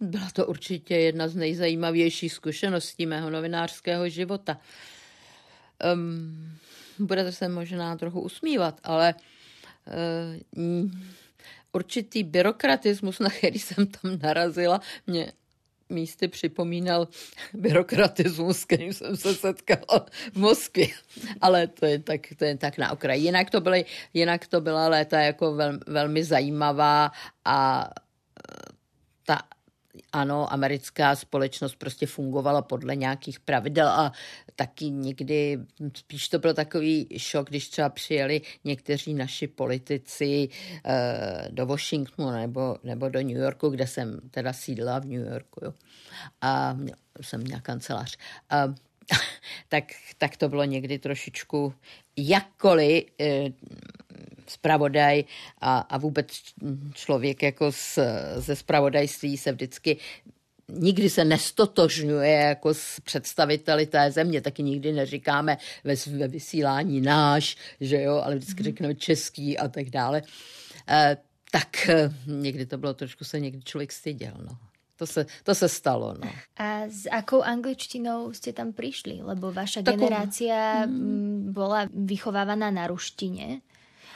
[0.00, 4.60] Byla to určitě jedna z nejzajímavějších zkušeností mého novinářského života.
[5.94, 6.58] Um,
[6.98, 9.14] budete se možná trochu usmívat, ale
[10.56, 10.90] uh,
[11.72, 15.32] určitý byrokratismus, na který jsem tam narazila, mě
[15.88, 17.08] místy připomínal
[17.54, 20.86] byrokratismus, kterým jsem se setkala v Moskvě.
[21.40, 23.22] Ale to je tak, to je tak na okraji.
[23.22, 27.12] Jinak to, byly, jinak to byla léta jako vel, velmi zajímavá
[27.44, 27.90] a
[29.26, 29.38] ta
[30.12, 34.12] ano, americká společnost prostě fungovala podle nějakých pravidel a
[34.56, 35.58] taky někdy
[35.96, 40.92] spíš to byl takový šok, když třeba přijeli někteří naši politici uh,
[41.50, 45.64] do Washingtonu nebo, nebo do New Yorku, kde jsem teda sídla v New Yorku.
[45.64, 45.72] Jo.
[46.40, 46.76] A
[47.20, 48.16] jsem měla kancelář.
[48.66, 48.74] Uh,
[49.68, 49.84] tak,
[50.18, 51.74] tak to bylo někdy trošičku
[52.16, 53.44] jakkoliv eh,
[54.46, 55.24] zpravodaj
[55.60, 56.26] a, a vůbec
[56.94, 57.98] člověk jako z,
[58.36, 59.96] ze zpravodajství se vždycky
[60.68, 67.56] nikdy se nestotožňuje jako s představiteli té země, taky nikdy neříkáme ve, ve vysílání náš,
[67.80, 68.64] že jo, ale vždycky mm.
[68.64, 70.22] řekneme český a tak dále.
[70.88, 71.16] E,
[71.50, 74.58] tak e, někdy to bylo trošku se někdy člověk styděl, no.
[74.96, 76.14] To se, to se stalo.
[76.14, 76.30] No.
[76.54, 79.26] A s akou angličtinou ste tam prišli?
[79.26, 79.98] Lebo vaša Takou...
[79.98, 81.50] generácia mm.
[81.50, 83.58] bola vychovávaná na ruštine.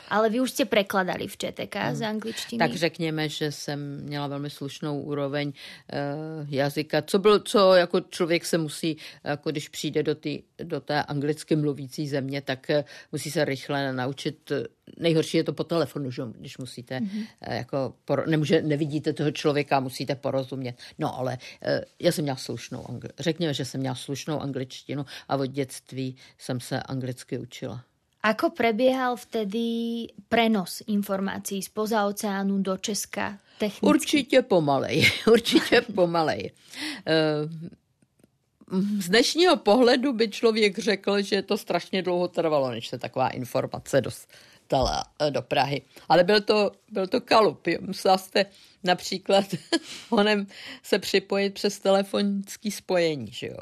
[0.08, 1.96] Ale vy už jste prekladali v ČTK hmm.
[1.96, 2.58] z angličtiny.
[2.58, 7.02] Tak řekněme, že jsem měla velmi slušnou úroveň uh, jazyka.
[7.02, 11.56] Co bylo, co jako člověk se musí, jako když přijde do, tý, do té anglicky
[11.56, 14.52] mluvící země, tak uh, musí se rychle naučit.
[14.98, 16.22] Nejhorší je to po telefonu, že?
[16.38, 17.26] když musíte, mm-hmm.
[17.48, 17.94] uh, jako,
[18.26, 20.76] nemůže, nevidíte toho člověka, musíte porozumět.
[20.98, 25.36] No ale uh, já jsem měla slušnou, angli- řekněme, že jsem měla slušnou angličtinu a
[25.36, 27.84] od dětství jsem se anglicky učila.
[28.22, 33.86] Ako prebiehal vtedy prenos informácií spoza oceánu do Česka technicky?
[33.86, 36.52] Určitě pomalej, určitě pomalej.
[37.06, 37.48] Eh,
[38.98, 44.00] z dnešního pohledu by člověk řekl, že to strašně dlouho trvalo, než se taková informace
[44.00, 45.82] dostala eh, do Prahy.
[46.08, 47.66] Ale byl to, byl to kalup.
[47.80, 48.46] Musela jste
[48.84, 49.44] například
[50.10, 50.46] honem
[50.82, 53.56] se připojit přes telefonický spojení, že jo?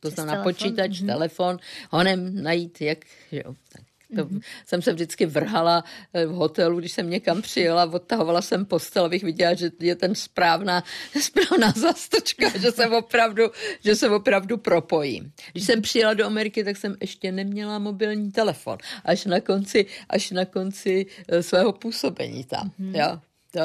[0.00, 0.52] To znamená telefon?
[0.52, 1.06] počítač, mm-hmm.
[1.06, 1.58] telefon,
[1.90, 2.98] honem najít, jak,
[3.32, 3.54] že jo?
[3.72, 3.82] Tak
[4.16, 4.40] to mm-hmm.
[4.66, 9.22] jsem se vždycky vrhala eh, v hotelu, když jsem někam přijela, odtahovala jsem postel, abych
[9.22, 10.84] viděla, že je ten správná,
[11.20, 13.50] správná zastočka, že se opravdu,
[13.84, 15.32] že se opravdu propojím.
[15.52, 18.78] Když jsem přijela do Ameriky, tak jsem ještě neměla mobilní telefon.
[19.04, 22.70] Až na konci, až na konci eh, svého působení tam.
[22.80, 23.00] Mm-hmm.
[23.00, 23.20] Jo.
[23.52, 23.60] To...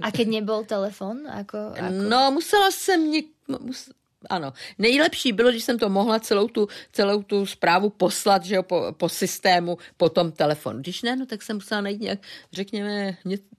[0.00, 1.24] A keď nebyl telefon?
[1.24, 1.96] Ako, ako...
[2.08, 3.26] No, musela jsem něk...
[3.48, 3.90] Mus
[4.28, 4.52] ano.
[4.78, 8.92] Nejlepší bylo, když jsem to mohla celou tu, celou tu zprávu poslat že jo, po,
[8.96, 10.80] po systému, po tom telefonu.
[10.80, 12.18] Když ne, no, tak jsem musela najít nějak,
[12.52, 13.16] řekněme,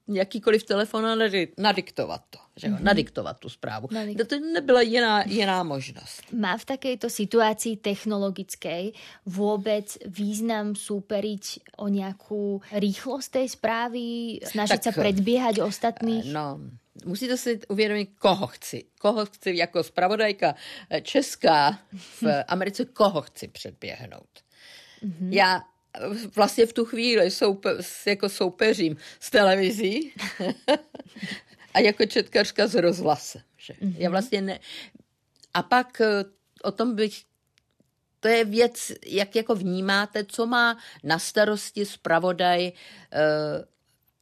[0.07, 1.15] jakýkoliv telefon a
[1.57, 2.39] nadiktovat to.
[2.55, 2.83] Že jo, mm-hmm.
[2.83, 3.87] nadiktovat tu zprávu.
[3.87, 6.21] Nadik- to nebyla jiná, jiná možnost.
[6.33, 8.83] Má v takejto situaci technologické
[9.25, 16.33] vůbec význam súperiť o nějakou rychlost té zprávy, snažit se předbíhat ostatných?
[16.33, 16.59] No,
[17.05, 18.85] musíte si uvědomit, koho chci.
[18.99, 20.55] Koho chci jako spravodajka
[20.89, 24.29] eh, česká v Americe, koho chci předběhnout.
[25.03, 25.29] Mm-hmm.
[25.29, 25.61] Já
[26.35, 27.69] vlastně v tu chvíli soupe,
[28.05, 30.13] jako soupeřím s televizí
[31.73, 33.41] a jako četkařka s rozhlasem.
[33.57, 33.73] Že?
[33.73, 33.95] Mm-hmm.
[33.97, 34.59] Já vlastně ne...
[35.53, 36.25] A pak eh,
[36.63, 37.23] o tom bych
[38.21, 42.71] to je věc, jak jako vnímáte, co má na starosti zpravodaj eh,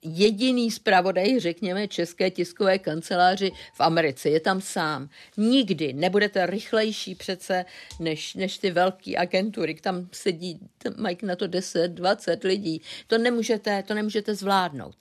[0.02, 4.30] jediný zpravodaj, řekněme, české tiskové kanceláři v Americe.
[4.30, 5.10] Je tam sám.
[5.38, 7.66] Nikdy nebudete rychlejší přece
[8.00, 9.76] než, než ty velké agentury.
[9.76, 12.82] Tam sedí, tam mají na to 10, 20 lidí.
[13.08, 14.96] To nemůžete, to nemůžete zvládnout.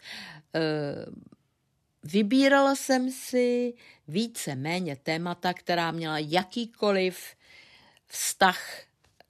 [0.55, 0.61] E,
[2.05, 3.75] vybírala jsem si
[4.09, 7.19] více méně témata, která měla jakýkoliv
[8.07, 8.81] vztah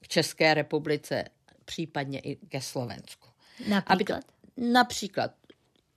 [0.01, 1.25] k České republice,
[1.65, 3.29] případně i ke Slovensku.
[3.69, 4.17] Například?
[4.17, 5.31] Aby například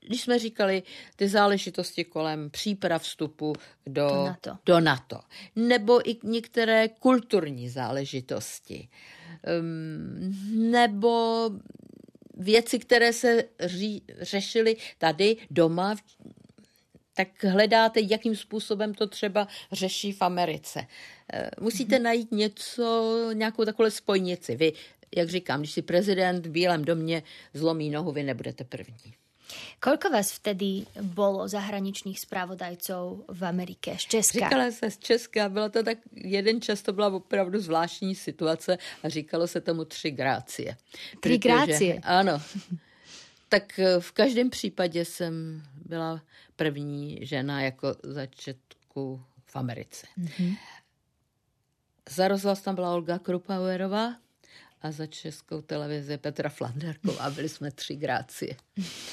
[0.08, 0.84] když jsme říkali
[1.16, 3.54] ty záležitosti kolem příprav vstupu
[3.88, 4.58] do, do, NATO.
[4.66, 5.20] do NATO,
[5.56, 8.90] nebo i některé kulturní záležitosti,
[9.60, 11.50] um, nebo
[12.38, 15.96] věci, které se ří, řešily tady doma,
[17.14, 20.88] tak hledáte, jakým způsobem to třeba řeší v Americe.
[21.34, 22.02] Eh, musíte mm-hmm.
[22.02, 24.56] najít něco, nějakou takovou spojnici.
[24.56, 24.74] Vy,
[25.16, 29.21] jak říkám, když si prezident v Bílém domě zlomí nohu, vy nebudete první.
[29.80, 34.46] Koľko vás vtedy bolo zahraničních spravodajců v Amerike, z Česka?
[34.46, 39.10] Říkala se z Česka, bylo to tak, jeden čas to byla opravdu zvláštní situace a
[39.10, 40.78] říkalo se tomu tři grácie.
[41.20, 42.00] Tři grácie?
[42.04, 42.42] Ano.
[43.50, 46.22] Tak eh, v každém případě jsem byla
[46.56, 50.08] první žena jako začetku v Americe.
[50.20, 50.58] Mm-hmm.
[52.10, 54.16] Za rozhlas tam byla Olga Krupauerová,
[54.82, 57.30] a za českou televizi Petra Flanderková.
[57.30, 58.56] Byli jsme tři grácie.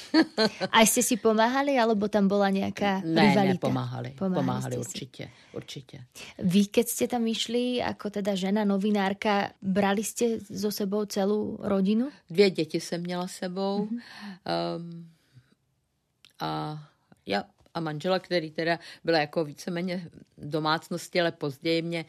[0.71, 3.43] a jste si pomáhali, alebo tam byla nějaká ne, rivalita?
[3.43, 4.09] Ne, pomáhali.
[4.09, 6.03] Pomáhali, pomáhali určitě, určitě.
[6.39, 12.09] Vy, keď jste tam išli jako teda žena novinárka, brali jste so sebou celou rodinu?
[12.29, 13.85] Dvě děti jsem měla sebou.
[13.85, 14.77] Mm-hmm.
[14.77, 15.09] Um,
[16.39, 16.83] a
[17.25, 17.43] já
[17.79, 22.05] a manžela, který teda byl jako víceméně domácnosti, ale později mě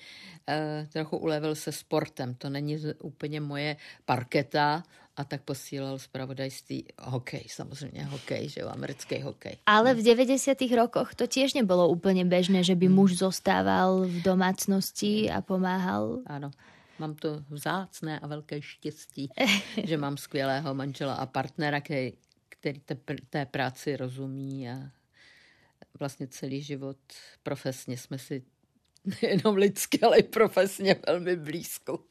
[0.48, 2.35] eh, trochu ulevil se sportem.
[2.35, 4.83] To není úplně moje parketa,
[5.16, 9.56] a tak posílal zpravodajství hokej, samozřejmě hokej, že jo, americký hokej.
[9.66, 10.56] Ale v 90.
[10.76, 12.94] rokoch to tiež nebylo úplně bežné, že by hmm.
[12.94, 16.18] muž zostával v domácnosti a pomáhal.
[16.26, 16.50] Ano,
[16.98, 19.30] mám to vzácné a velké štěstí,
[19.85, 22.12] že mám skvělého manžela a partnera, který,
[22.48, 22.96] který té,
[23.30, 24.90] té práci rozumí a
[25.98, 26.96] vlastně celý život
[27.42, 28.42] profesně jsme si
[29.23, 32.04] nejenom lidsky, ale i profesně velmi blízko.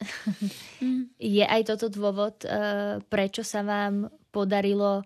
[1.20, 5.04] Je aj toto dôvod, uh, prečo sa vám podarilo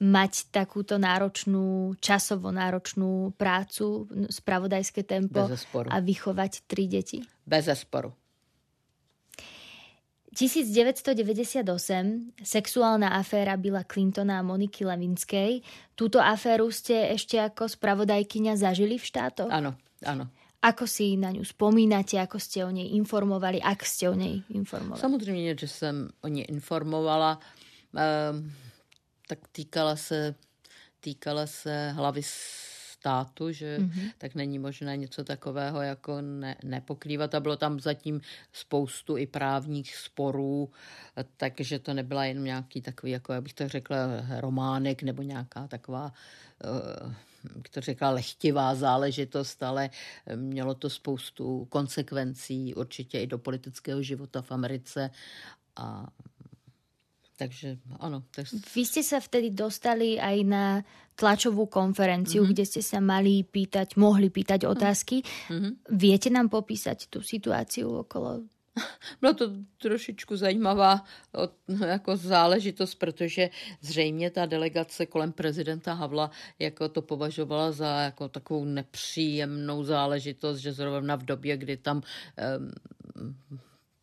[0.00, 5.44] mať takúto náročnú, časovo náročnú prácu, spravodajské tempo
[5.92, 7.20] a vychovať tri deti?
[7.44, 8.16] Bez zesporu.
[10.34, 15.60] 1998 sexuálna aféra byla Clintona a Moniky Levinskej.
[15.94, 19.50] Túto aféru ste ešte ako spravodajkyňa zažili v štátoch?
[19.50, 19.74] Áno,
[20.06, 20.30] áno.
[20.60, 25.00] Ako si na ňu spomínate, ako ste o nej informovali, ak ste o nej informovali?
[25.00, 27.40] Samozřejmě, že jsem o ní informovala.
[27.96, 28.52] Ehm,
[29.26, 30.34] tak týkala se,
[31.00, 32.22] týkala se hlavy
[33.00, 34.12] státu, že mm-hmm.
[34.18, 37.34] tak není možné něco takového jako ne, nepokrývat.
[37.34, 38.20] A bylo tam zatím
[38.52, 40.70] spoustu i právních sporů,
[41.36, 43.96] takže to nebyla jenom nějaký takový, jako já bych to řekla,
[44.40, 46.12] románek nebo nějaká taková
[46.64, 47.12] uh,
[47.70, 49.90] to řekla lehtivá záležitost, ale
[50.36, 55.10] mělo to spoustu konsekvencí určitě i do politického života v Americe
[55.76, 56.06] a
[57.40, 58.28] takže ano.
[58.28, 58.52] Tak...
[58.52, 60.64] Vy ste sa vtedy dostali aj na
[61.16, 62.52] tlačovú konferenciu, mm-hmm.
[62.52, 65.24] kde ste sa mali pýtať, mohli pýtať otázky.
[65.24, 65.72] Mm-hmm.
[65.96, 68.44] Viete nám popísať tú situáciu okolo
[69.20, 71.04] Byla to trošičku zajímavá
[71.86, 78.64] jako záležitost, protože zřejmě ta delegace kolem prezidenta Havla jako to považovala za jako takovou
[78.64, 82.70] nepříjemnou záležitost, že zrovna v době, kdy tam um,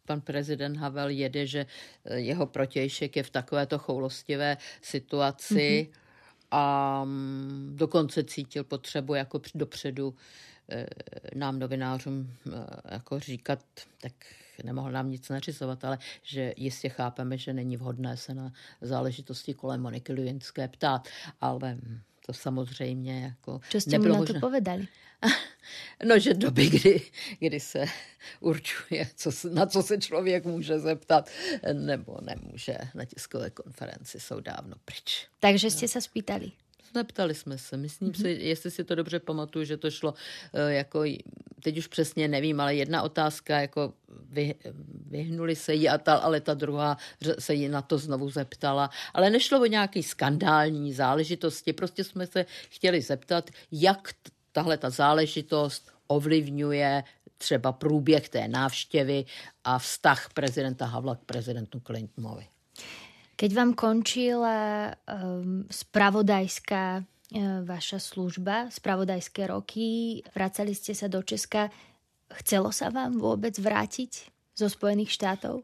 [0.08, 1.66] pan prezident Havel jede, že
[2.06, 5.98] eh, jeho protějšek je v takovéto choulostivé situaci mm-hmm.
[6.52, 10.16] a mm, dokonce cítil potřebu jako dopředu
[10.70, 10.86] eh,
[11.36, 12.52] nám novinářům eh,
[12.92, 13.60] jako říkat,
[14.02, 14.14] tak
[14.64, 19.82] nemohl nám nic nařizovat, ale že jistě chápeme, že není vhodné se na záležitosti kolem
[19.82, 21.08] Moniky Lujinské ptát,
[21.42, 23.60] ale mm, to samozřejmě jako...
[23.70, 24.88] Co jste mu na to povedali?
[26.06, 27.02] No, že doby, kdy,
[27.40, 27.86] kdy se
[28.40, 31.30] určuje, co, na co se člověk může zeptat
[31.74, 35.28] nebo nemůže na tiskové konferenci, jsou dávno pryč.
[35.40, 36.52] Takže jste se spýtali?
[36.96, 37.78] Neptali jsme se.
[37.78, 38.22] Myslím mm-hmm.
[38.22, 40.14] si, jestli si to dobře pamatuju, že to šlo
[40.54, 41.04] eh, jako,
[41.64, 43.94] teď už přesně nevím, ale jedna otázka, jako
[44.30, 44.56] vy,
[45.10, 46.98] vyhnuli se jí, a ta, ale ta druhá
[47.40, 48.90] se jí na to znovu zeptala.
[49.14, 54.14] Ale nešlo o nějaký skandální záležitosti, prostě jsme se chtěli zeptat, jak
[54.52, 57.04] tahle ta záležitost ovlivňuje
[57.38, 59.26] třeba průběh té návštěvy
[59.64, 62.48] a vztah prezidenta Havla k prezidentu Clintonovi.
[63.36, 67.17] Keď vám končila um, spravodajská uh,
[67.64, 71.68] vaša služba, spravodajské roky, vracali ste sa do Česka,
[72.44, 75.64] chcelo sa vám vôbec vrátiť zo Spojených štátov?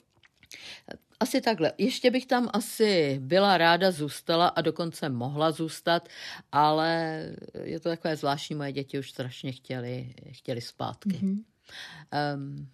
[1.20, 1.74] Asi takhle.
[1.78, 6.10] Ještě bych tam asi byla ráda zůstala a dokonce mohla zůstat,
[6.52, 7.22] ale
[7.64, 11.10] je to takové zvláštní, moje děti už strašně chtěli, chtěli zpátky.
[11.10, 11.44] Mm-hmm.
[12.36, 12.68] Um,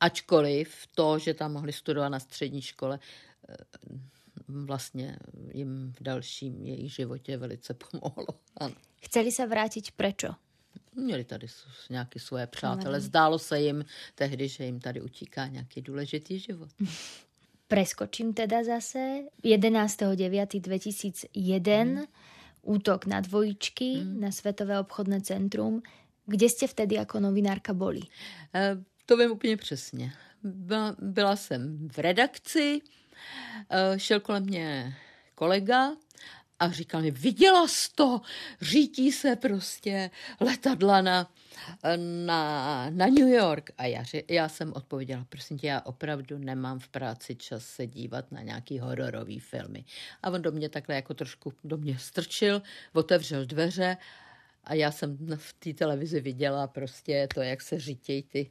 [0.00, 2.98] ačkoliv to, že tam mohli studovat na střední škole,
[4.48, 5.16] vlastně
[5.52, 8.26] jim v dalším jejich životě velice pomohlo.
[8.56, 8.74] Ano.
[9.02, 10.28] Chceli se vrátit prečo?
[10.94, 11.46] Měli tady
[11.90, 13.00] nějaké svoje přátele.
[13.00, 16.68] Zdálo se jim tehdy, že jim tady utíká nějaký důležitý život.
[17.68, 19.18] Preskočím teda zase.
[19.44, 22.04] 11.9.2001 mm.
[22.62, 24.20] útok na dvojičky mm.
[24.20, 25.82] na Svetové obchodné centrum.
[26.26, 28.00] Kde jste vtedy jako novinárka boli?
[28.54, 28.76] E,
[29.06, 30.12] to vím úplně přesně.
[30.42, 32.80] Byla, byla jsem v redakci,
[33.96, 34.96] šel kolem mě
[35.34, 35.90] kolega
[36.58, 38.20] a říkal mi, viděla jsi to,
[38.60, 40.10] řítí se prostě
[40.40, 41.30] letadla na,
[42.26, 43.70] na, na New York.
[43.78, 48.32] A já, já jsem odpověděla, prosím tě, já opravdu nemám v práci čas se dívat
[48.32, 49.84] na nějaký hororový filmy.
[50.22, 52.62] A on do mě takhle jako trošku do mě strčil,
[52.92, 53.96] otevřel dveře
[54.64, 58.50] a já jsem v té televizi viděla prostě to, jak se řítějí ty,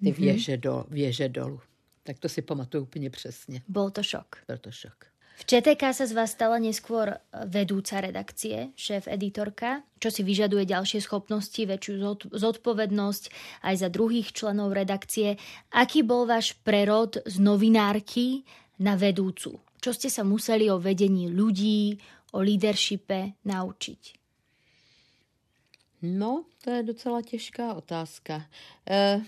[0.00, 0.20] ty mm-hmm.
[0.20, 1.60] věže, do, věže dolů.
[2.04, 3.62] Tak to si pamatuju úplně přesně.
[3.68, 4.36] Byl to šok.
[4.46, 5.14] Byl to šok.
[5.34, 7.18] V ČTK sa z vás stala neskôr
[7.50, 13.24] vedúca redakcie, šéf editorka, čo si vyžaduje ďalšie schopnosti, väčšiu zodpovednosť
[13.66, 15.34] aj za druhých členov redakcie.
[15.74, 18.46] Aký bol váš prerod z novinárky
[18.78, 19.58] na vedúcu?
[19.82, 21.98] Čo ste sa museli o vedení ľudí,
[22.30, 24.02] o leadershipe naučiť?
[26.04, 28.46] No, to je docela těžká otázka.
[28.86, 29.20] E,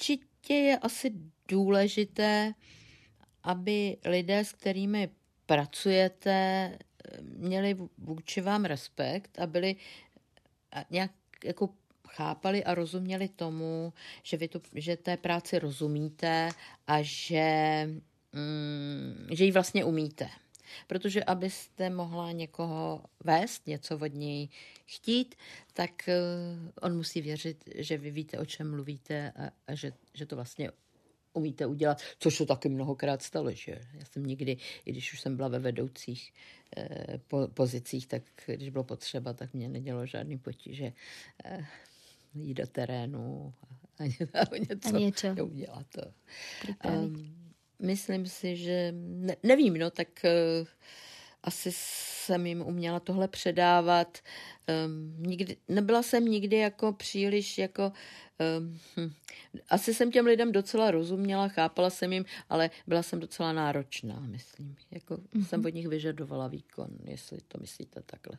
[0.00, 1.12] určitě je asi
[1.48, 2.54] důležité,
[3.42, 5.08] aby lidé, s kterými
[5.46, 6.78] pracujete,
[7.22, 9.76] měli vůči vám respekt a byli
[10.90, 11.10] nějak
[11.44, 11.68] jako
[12.08, 13.92] chápali a rozuměli tomu,
[14.22, 16.48] že vy to, že té práci rozumíte
[16.86, 17.88] a že,
[18.32, 20.28] mm, že ji vlastně umíte.
[20.86, 24.48] Protože abyste mohla někoho vést, něco od něj
[24.86, 25.34] chtít,
[25.72, 30.26] tak uh, on musí věřit, že vy víte, o čem mluvíte a, a že, že
[30.26, 30.70] to vlastně
[31.32, 35.36] umíte udělat, což se taky mnohokrát stalo, že já jsem nikdy, i když už jsem
[35.36, 36.32] byla ve vedoucích
[36.76, 40.92] eh, po, pozicích, tak když bylo potřeba, tak mě nedělo žádný potíže
[41.44, 41.66] eh,
[42.34, 43.54] jít do terénu
[43.98, 44.02] a,
[44.40, 45.46] a něco, a něco.
[45.46, 45.86] udělat.
[45.90, 46.02] To.
[46.90, 47.39] Um,
[47.80, 50.66] myslím si, že ne, nevím, no tak uh,
[51.42, 54.18] asi jsem jim uměla tohle předávat.
[54.86, 57.92] Um, nikdy, nebyla jsem nikdy jako příliš jako
[58.58, 59.12] um, hm,
[59.68, 64.76] asi jsem těm lidem docela rozuměla, chápala jsem jim, ale byla jsem docela náročná, myslím.
[64.90, 65.46] Jako mm-hmm.
[65.46, 68.38] jsem od nich vyžadovala výkon, jestli to myslíte takhle.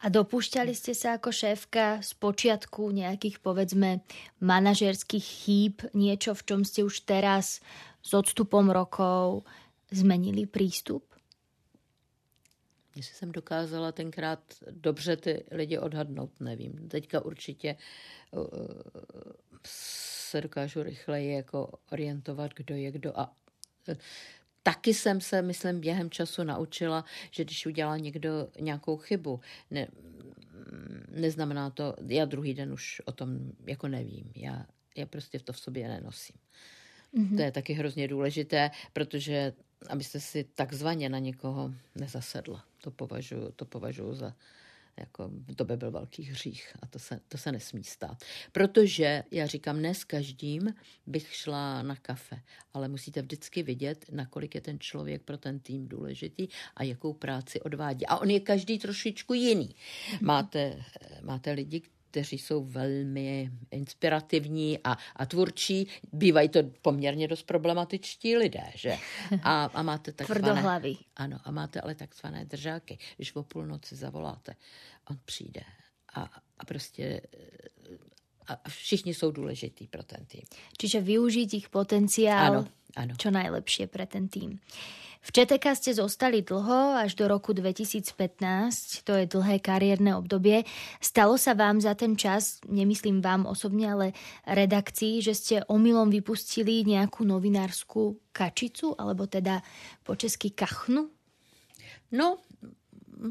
[0.00, 4.00] A dopúšťali ste sa ako šéfka z počiatku nejakých, povedzme,
[4.40, 7.60] manažerských chýb, niečo, v čom ste už teraz
[8.02, 9.44] s odstupom rokov
[9.90, 11.14] zmenili prístup?
[12.96, 14.40] Jestli jsem dokázala tenkrát
[14.70, 16.88] dobře ty lidi odhadnout, nevím.
[16.88, 17.76] Teďka určitě
[18.30, 18.46] uh,
[19.66, 23.36] se dokážu rychleji jako orientovat, kdo je kdo a
[23.88, 23.94] uh,
[24.62, 29.40] taky jsem se, myslím, během času naučila, že když udělá někdo nějakou chybu,
[29.70, 29.88] ne,
[31.08, 34.32] neznamená to, já druhý den už o tom jako nevím.
[34.36, 36.36] Já, já prostě to v sobě nenosím.
[37.14, 37.36] Mm-hmm.
[37.36, 39.52] To je taky hrozně důležité, protože
[39.88, 42.64] abyste si takzvaně na někoho nezasedla.
[42.82, 44.34] To považuji, to považuji za
[45.00, 48.24] jako, to by byl velký hřích a to se, to se nesmí stát.
[48.52, 50.74] Protože, já říkám, ne s každým
[51.06, 52.42] bych šla na kafe,
[52.74, 57.60] ale musíte vždycky vidět, nakolik je ten člověk pro ten tým důležitý a jakou práci
[57.60, 58.06] odvádí.
[58.06, 59.74] A on je každý trošičku jiný.
[60.20, 60.84] Máte,
[61.22, 65.86] máte lidi, kteří jsou velmi inspirativní a, a tvůrčí.
[66.12, 68.98] Bývají to poměrně dost problematičtí lidé, že?
[69.42, 70.62] A, a máte takzvané...
[71.16, 72.98] Ano, a máte ale takzvané držáky.
[73.16, 74.54] Když o půlnoci zavoláte,
[75.10, 75.62] on přijde
[76.14, 77.20] a, a prostě
[78.50, 80.42] a všichni jsou důležití pro ten tým.
[80.78, 83.14] Čiže využít ich potenciál ano, ano.
[83.14, 84.58] čo najlepšie pre ten tým.
[85.20, 90.64] V ČTK ste zostali dlho, až do roku 2015, to je dlhé kariérne obdobie.
[90.96, 94.06] Stalo sa vám za ten čas, nemyslím vám osobne, ale
[94.48, 99.60] redakcii, že ste omylom vypustili nejakú novinárskú kačicu, alebo teda
[100.08, 101.12] po česky kachnu?
[102.16, 102.40] No,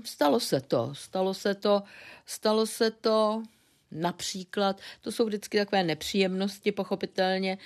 [0.06, 0.94] stalo se to.
[0.94, 1.84] Stalo se to,
[2.26, 3.44] stalo se to
[3.92, 7.58] například, to jsou vždycky takové nepříjemnosti, pochopitelně.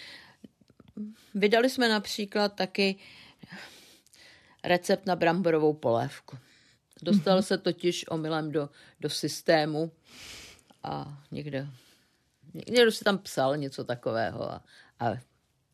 [1.35, 2.95] Vydali jsme například taky
[4.63, 6.37] recept na bramborovou polévku.
[7.01, 7.43] Dostal mm-hmm.
[7.43, 9.91] se totiž omylem do, do systému
[10.83, 11.67] a někde,
[12.53, 14.63] někdo si tam psal něco takového a,
[14.99, 15.13] a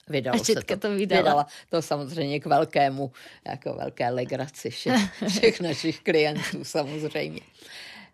[0.08, 0.78] vydalo a se to.
[0.78, 1.22] to vydala.
[1.22, 1.48] vydala.
[1.70, 3.12] To samozřejmě k velkému,
[3.46, 7.42] jako velké legraci všech, všech našich klientů samozřejmě.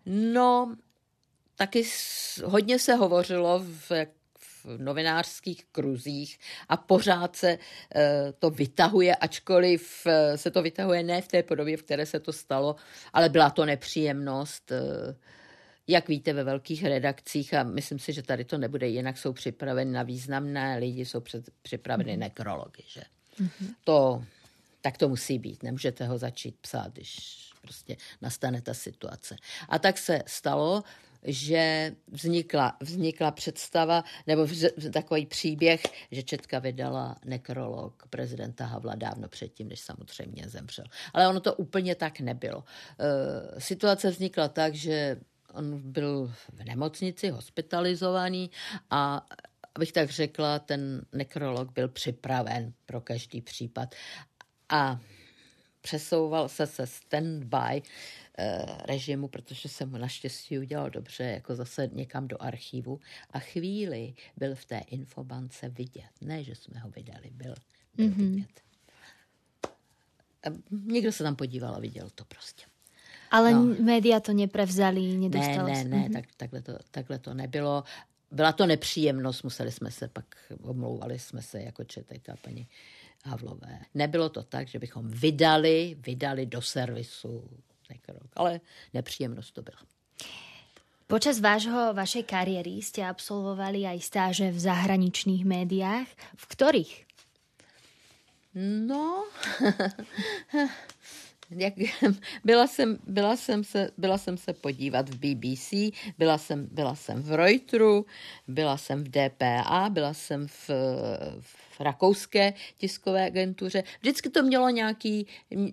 [0.06, 0.76] No,
[1.56, 1.84] taky
[2.44, 3.90] hodně se hovořilo v,
[4.76, 6.38] novinářských kruzích
[6.68, 7.58] a pořád se
[7.94, 12.20] eh, to vytahuje, ačkoliv eh, se to vytahuje ne v té podobě, v které se
[12.20, 12.76] to stalo,
[13.12, 14.72] ale byla to nepříjemnost.
[14.72, 15.16] Eh,
[15.88, 19.92] jak víte, ve velkých redakcích, a myslím si, že tady to nebude jinak, jsou připraveni
[19.92, 22.18] na významné lidi, jsou před, připraveni mm-hmm.
[22.18, 23.02] nekrology, že?
[23.40, 23.74] Mm-hmm.
[23.84, 24.24] To,
[24.80, 25.62] tak to musí být.
[25.62, 29.36] Nemůžete ho začít psát, když prostě nastane ta situace.
[29.68, 30.84] A tak se stalo,
[31.26, 39.28] že vznikla, vznikla představa, nebo vz, takový příběh, že Četka vydala nekrolog prezidenta Havla dávno
[39.28, 40.84] předtím, než samozřejmě zemřel.
[41.12, 42.64] Ale ono to úplně tak nebylo.
[43.56, 45.20] E, situace vznikla tak, že
[45.54, 48.50] on byl v nemocnici hospitalizovaný
[48.90, 49.26] a
[49.74, 53.94] abych tak řekla, ten nekrolog byl připraven pro každý případ.
[54.68, 55.00] A
[55.80, 57.82] přesouval se se stand-by
[58.84, 63.00] režimu, protože jsem ho naštěstí udělal dobře, jako zase někam do archivu.
[63.30, 66.10] A chvíli byl v té infobance vidět.
[66.20, 67.54] Ne, že jsme ho vydali, byl,
[67.94, 68.30] byl mm-hmm.
[68.30, 68.60] vidět.
[70.46, 72.64] A někdo se tam podíval a viděl to prostě.
[73.30, 73.74] Ale no.
[73.80, 76.12] média to neprevzali, nedostalo Ne, ne, ne, mm-hmm.
[76.12, 77.84] tak, takhle, to, takhle to nebylo.
[78.30, 82.68] Byla to nepříjemnost, museli jsme se pak, omlouvali jsme se jako četejta paní
[83.24, 83.80] Havlové.
[83.94, 87.50] Nebylo to tak, že bychom vydali, vydali do servisu
[87.88, 88.60] nekrok, ale
[88.94, 89.78] nepříjemnost to byla.
[91.06, 96.10] Počas vášho, vašej kariéry ste absolvovali aj stáže v zahraničných médiách.
[96.34, 97.06] V ktorých?
[98.58, 99.22] No,
[101.50, 101.74] jak,
[102.44, 107.22] byla, jsem, byla, jsem se, byla jsem se podívat v BBC, byla jsem, byla jsem
[107.22, 108.06] v Reuteru,
[108.48, 110.70] byla jsem v DPA, byla jsem v,
[111.40, 113.82] v v rakouské tiskové agentuře.
[114.00, 115.26] Vždycky to mělo nějaký,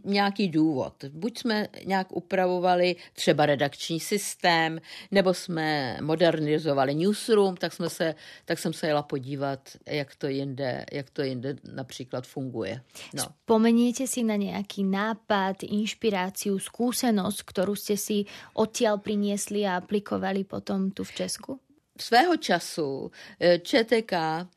[0.04, 1.06] nějaký důvod.
[1.10, 4.80] Buď jsme nějak upravovali třeba redakční systém,
[5.12, 10.86] nebo jsme modernizovali newsroom, tak, jsme se, tak jsem se jela podívat, jak to jinde,
[10.91, 12.82] jak to jinde například funguje.
[13.14, 13.24] No.
[13.24, 20.91] Spomeniete si na nějaký nápad, inšpiráciu, skúsenosť, kterou jste si odtiaľ priniesli a aplikovali potom
[20.91, 21.60] tu v Česku?
[21.93, 24.47] Svého času eh, ČTK eh,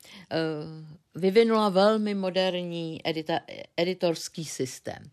[1.17, 3.39] vyvinula velmi moderní edita,
[3.77, 5.03] editorský systém.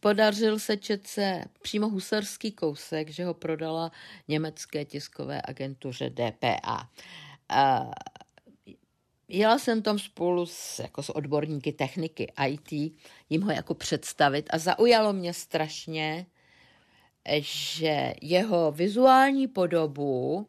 [0.00, 3.92] Podařil se Četce přímo husarský kousek, že ho prodala
[4.28, 6.88] německé tiskové agentuře DPA.
[7.48, 7.90] A
[9.28, 12.94] jela jsem tam spolu s, jako s odborníky techniky IT,
[13.30, 16.26] jim ho jako představit a zaujalo mě strašně,
[17.38, 20.46] že jeho vizuální podobu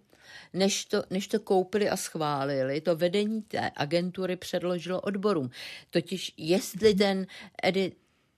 [0.53, 5.49] než to, než to koupili a schválili, to vedení té agentury předložilo odborům.
[5.89, 7.27] Totiž jestli ten
[7.63, 7.91] edi,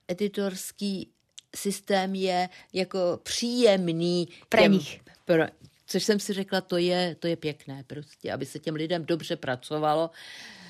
[0.07, 1.09] editorský
[1.55, 5.01] systém je jako příjemný pro nich.
[5.25, 5.43] Pro,
[5.87, 9.35] což jsem si řekla, to je, to je pěkné prostě, aby se těm lidem dobře
[9.35, 10.09] pracovalo.
[10.09, 10.64] Ehm,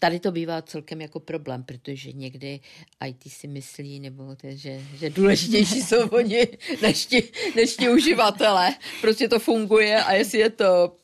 [0.00, 2.60] tady to bývá celkem jako problém, protože někdy
[3.06, 6.48] IT si myslí, nebo to, že, že důležitější jsou oni
[6.82, 7.22] než ti,
[7.56, 8.74] než ti uživatelé.
[9.00, 10.96] Prostě to funguje a jestli je to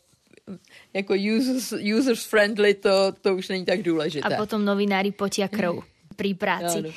[0.95, 4.35] jako users, users friendly, to, to už není tak důležité.
[4.35, 5.87] A potom novinári potia krv
[6.19, 6.79] pri práci.
[6.79, 6.91] Ano.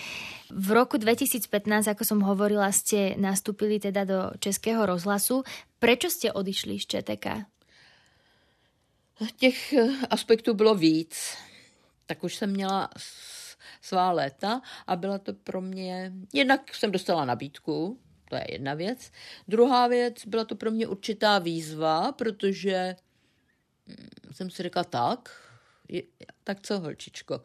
[0.54, 1.50] V roku 2015,
[1.90, 5.42] ako som hovorila, ste nastúpili teda do Českého rozhlasu.
[5.82, 7.26] Prečo ste odišli z ČTK?
[9.38, 11.38] Těch eh, aspektů bylo víc.
[12.06, 12.90] Tak už jsem měla
[13.82, 18.00] svá léta a byla to pro mě, jednak jsem dostala nabídku,
[18.30, 19.12] to je jedna věc.
[19.48, 22.96] Druhá věc, byla to pro mě určitá výzva, protože
[23.88, 25.42] hm, jsem si řekla tak,
[26.44, 27.42] tak co holčičko,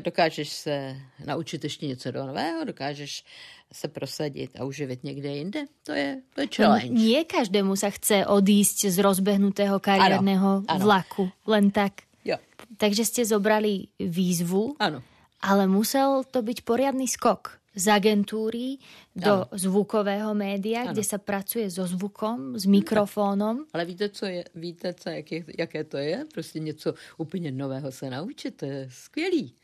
[0.00, 3.24] dokážeš se naučit ještě něco nového, dokážeš
[3.72, 6.90] se prosadit a uživit někde jinde, to je, to je challenge.
[6.90, 10.84] Nie každému sa chce odísť z rozbehnutého kariérneho ano, ano.
[10.84, 12.02] vlaku, len tak.
[12.26, 12.36] Jo.
[12.76, 15.06] Takže ste zobrali výzvu, ano.
[15.40, 18.82] ale musel to byť poriadny skok z agentúry
[19.14, 19.54] do ano.
[19.54, 20.92] zvukového média, ano.
[20.92, 23.70] kde sa pracuje so zvukom, s mikrofónom.
[23.70, 26.26] Ale víte, co je, víte co, jak je, jaké to je?
[26.34, 29.54] Prostě něco úplně nového se naučit, to je skvělý.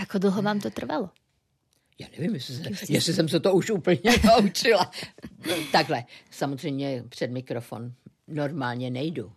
[0.00, 1.10] Ako dlho vám to trvalo?
[2.00, 4.90] Já nevím, jestli, se, jestli jsem se to už úplně naučila.
[5.72, 7.92] Takhle, samozřejmě před mikrofon
[8.28, 9.32] normálně nejdu.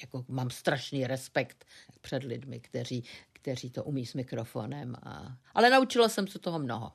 [0.00, 1.64] Jako mám strašný respekt
[2.00, 4.94] před lidmi, kteří, kteří to umí s mikrofonem.
[5.02, 5.36] A...
[5.54, 6.92] Ale naučila jsem se toho mnoho.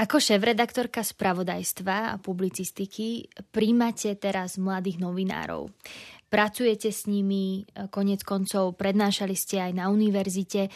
[0.00, 5.68] Ako šéf-redaktorka spravodajstva a publicistiky príjmate teraz mladých novinárov.
[6.30, 10.72] Pracujete s nimi, konec koncov prednášali ste aj na univerzite.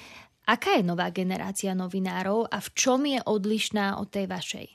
[0.47, 4.69] Aká je nová generácia novinárov a v čom je odlišná od té vašej?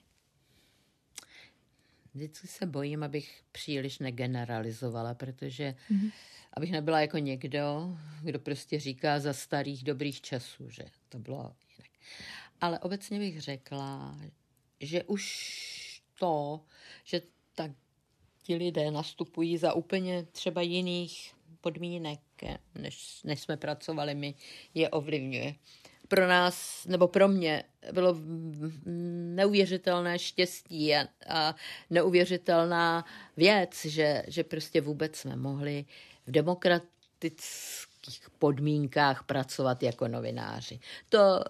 [2.13, 6.11] Vždycky se bojím, abych příliš negeneralizovala, protože mm-hmm.
[6.53, 11.91] abych nebyla jako někdo, kdo prostě říká za starých dobrých časů, že to bylo jinak.
[12.61, 14.17] Ale obecně bych řekla,
[14.79, 16.61] že už to,
[17.03, 17.21] že
[17.55, 17.71] tak
[18.41, 22.19] ti lidé nastupují za úplně třeba jiných podmínek,
[22.75, 24.35] než, než jsme pracovali my,
[24.73, 25.55] je ovlivňuje.
[26.07, 28.15] Pro nás, nebo pro mě, bylo
[29.35, 31.55] neuvěřitelné štěstí a, a
[31.89, 33.05] neuvěřitelná
[33.37, 35.85] věc, že, že prostě vůbec jsme mohli
[36.27, 40.79] v demokratických podmínkách pracovat jako novináři.
[41.09, 41.43] To,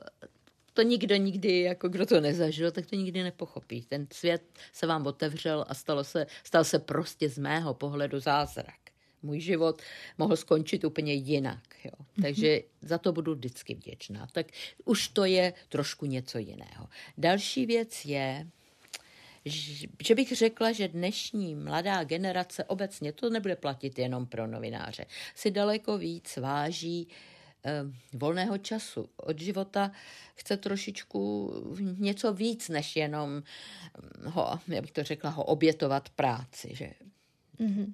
[0.74, 3.82] to nikdo nikdy, jako kdo to nezažil, tak to nikdy nepochopí.
[3.82, 4.44] Ten svět
[4.74, 8.89] se vám otevřel a stalo se, stal se prostě z mého pohledu zázrak
[9.24, 9.82] můj život
[10.18, 11.64] mohl skončit úplně jinak.
[11.84, 11.92] Jo.
[11.98, 12.24] Mhm.
[12.24, 14.28] Takže za to budu vždycky vděčná.
[14.32, 14.48] Tak
[14.86, 16.88] už to je trošku něco jiného.
[17.18, 18.48] Další věc je,
[20.00, 25.06] že bych řekla, že dnešní mladá generace obecně, to nebude platit jenom pro novináře,
[25.36, 27.08] si daleko víc váží
[27.66, 29.10] eh, volného času.
[29.18, 29.92] Od života
[30.36, 31.54] chce trošičku
[31.98, 33.44] něco víc, než jenom
[34.26, 36.70] ho, jak bych to řekla, ho obětovat práci.
[36.74, 36.92] Že?
[37.60, 37.94] Mm-hmm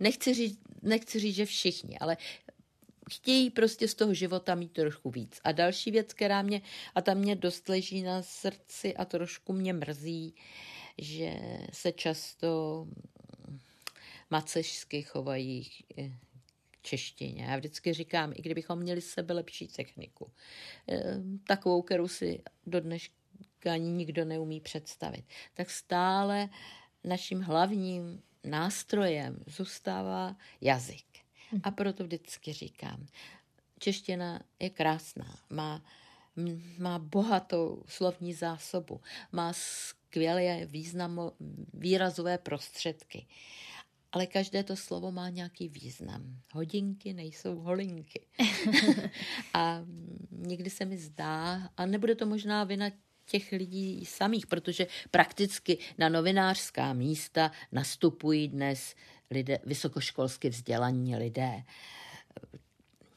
[0.00, 2.16] nechci říct, nechci říct, že všichni, ale
[3.10, 5.40] chtějí prostě z toho života mít trošku víc.
[5.44, 6.62] A další věc, která mě,
[6.94, 10.34] a tam mě dost leží na srdci a trošku mě mrzí,
[10.98, 11.40] že
[11.72, 12.86] se často
[14.30, 15.70] macežsky chovají
[16.82, 17.44] češtině.
[17.44, 20.30] Já vždycky říkám, i kdybychom měli sebe lepší techniku,
[20.88, 25.24] eh, takovou, kterou si do dneška nikdo neumí představit,
[25.54, 26.48] tak stále
[27.04, 31.04] naším hlavním nástrojem zůstává jazyk.
[31.62, 33.06] A proto vždycky říkám,
[33.78, 35.84] čeština je krásná, má,
[36.78, 39.00] má bohatou slovní zásobu,
[39.32, 41.32] má skvělé významo,
[41.74, 43.26] výrazové prostředky.
[44.12, 46.40] Ale každé to slovo má nějaký význam.
[46.52, 48.26] Hodinky nejsou holinky.
[49.54, 49.82] a
[50.30, 52.90] někdy se mi zdá, a nebude to možná vina
[53.26, 58.94] těch lidí samých, protože prakticky na novinářská místa nastupují dnes
[59.30, 61.62] lidé, vysokoškolsky vzdělaní lidé.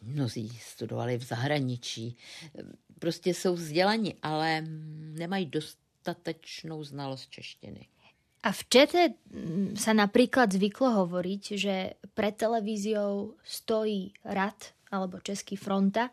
[0.02, 2.18] Mnozí studovali v zahraničí.
[3.00, 4.62] Prostě jsou vzdělaní, ale
[5.20, 7.88] nemají dostatečnou znalost češtiny.
[8.40, 9.02] A v čete
[9.76, 14.56] sa napríklad zvyklo hovoriť, že pred televíziou stojí rad
[14.90, 16.10] alebo Český fronta,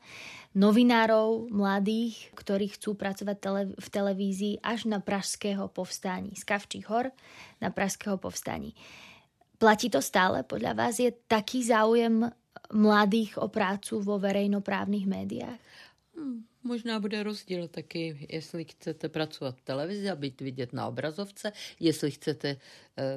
[0.52, 6.36] novinárov mladých, ktorí chcú pracovať tele- v televízii až na Pražského povstání.
[6.36, 7.10] Z Kavčích hor
[7.60, 8.76] na Pražského povstání.
[9.56, 10.44] Platí to stále?
[10.44, 12.28] Podľa vás je taký záujem
[12.72, 15.60] mladých o prácu vo verejnoprávnych médiách?
[16.16, 21.52] Hmm, možná bude rozdíl taky, jestli chcete pracovat v televizi a být vidět na obrazovce,
[21.80, 22.58] jestli chcete e,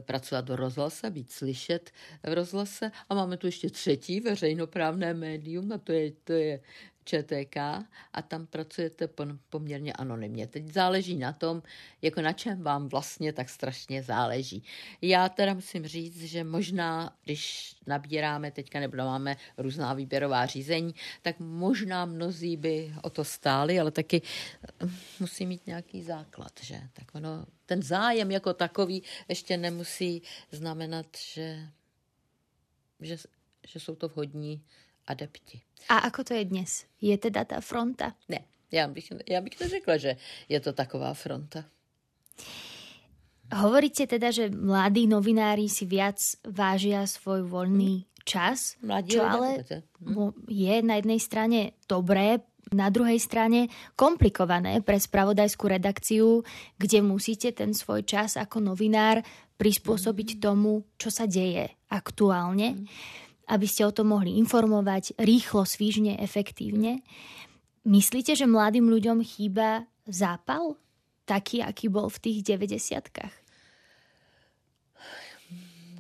[0.01, 1.91] pracovat do rozhlase, být slyšet
[2.23, 2.91] v rozhlase.
[3.09, 6.59] A máme tu ještě třetí veřejnoprávné médium a to je, to je
[7.09, 7.57] ČTK
[8.13, 9.09] a tam pracujete
[9.49, 10.47] poměrně anonymně.
[10.47, 11.63] Teď záleží na tom,
[12.01, 14.63] jako na čem vám vlastně tak strašně záleží.
[15.01, 21.39] Já teda musím říct, že možná, když nabíráme teďka nebo máme různá výběrová řízení, tak
[21.39, 24.89] možná mnozí by o to stáli, ale taky eh,
[25.19, 26.81] musí mít nějaký základ, že?
[26.93, 31.69] Tak ono, ten zájem jako takový ještě nemusí znamenat, že,
[32.99, 33.17] že,
[33.67, 34.63] že jsou to vhodní
[35.09, 35.57] adepti.
[35.89, 36.85] A ako to je dnes?
[37.01, 38.13] Je teda ta fronta?
[38.29, 40.17] Ne, já bych, já bych neřekla, že
[40.49, 41.65] je to taková fronta.
[43.49, 49.65] Hovoríte teda, že mladí novinári si viac vážia svoj voľný čas, Mladí čo ale
[50.45, 53.65] je na jednej strane dobré, na druhej strane
[53.97, 56.45] komplikované pre spravodajskú redakciu,
[56.77, 59.25] kde musíte ten svoj čas ako novinár
[59.57, 62.85] prispôsobiť tomu, čo sa deje aktuálne
[63.49, 67.01] aby ste o tom mohli informovať rýchlo, svížne, efektívne.
[67.89, 70.77] Myslíte, že mladým ľuďom chýba zápal?
[71.25, 73.49] Taký, aký bol v tých 90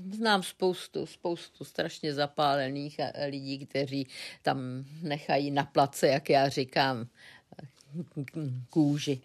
[0.09, 4.07] Znám spoustu, spoustu strašně zapálených lidí, kteří
[4.41, 7.07] tam nechají na place, jak já říkám,
[8.69, 9.21] kůži.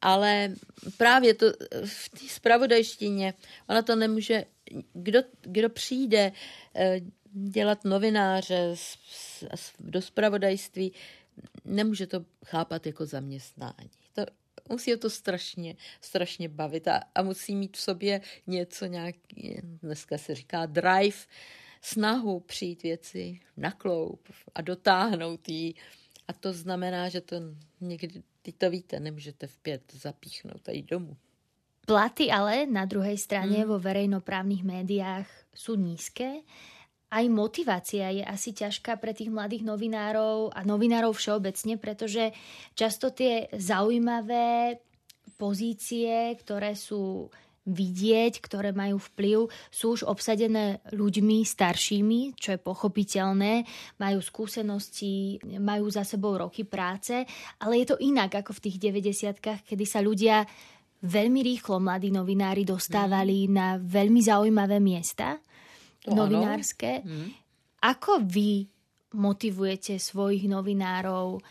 [0.00, 0.54] Ale
[0.96, 1.46] právě to
[1.84, 3.34] v té spravodajštině,
[3.68, 4.44] ona to nemůže,
[4.92, 6.32] kdo, kdo přijde
[6.74, 7.00] eh,
[7.32, 8.74] dělat novináře
[9.78, 10.92] do spravodajství,
[11.64, 13.90] nemůže to chápat jako zaměstnání.
[14.12, 14.26] To,
[14.68, 20.18] musí ho to strašně, strašně bavit a, a musí mít v sobě něco nějaký, dneska
[20.18, 21.16] se říká drive,
[21.82, 25.74] snahu přijít věci na kloup a dotáhnout ji.
[26.28, 27.36] A to znamená, že to
[27.80, 31.16] někdy, teď to víte, nemůžete v pět zapíchnout a jít domů.
[31.86, 33.66] Platy ale na druhej strane mm.
[33.66, 36.46] vo verejnoprávnych médiách sú nízke
[37.12, 42.32] aj motivácia je asi ťažká pre tých mladých novinárov a novinárov všeobecne, pretože
[42.72, 44.80] často tie zaujímavé
[45.36, 47.28] pozície, ktoré sú
[47.62, 53.62] vidieť, ktoré majú vplyv, sú už obsadené ľuďmi staršími, čo je pochopiteľné,
[54.02, 57.22] majú skúsenosti, majú za sebou roky práce,
[57.62, 60.42] ale je to inak ako v tých 90 kedy sa ľudia
[61.06, 63.52] veľmi rýchlo, mladí novinári, dostávali mm.
[63.54, 65.38] na veľmi zaujímavé miesta
[66.04, 67.02] to novinárske.
[67.04, 67.30] Hmm.
[67.82, 68.66] Ako vy
[69.14, 71.42] motivujete svojich novinárov,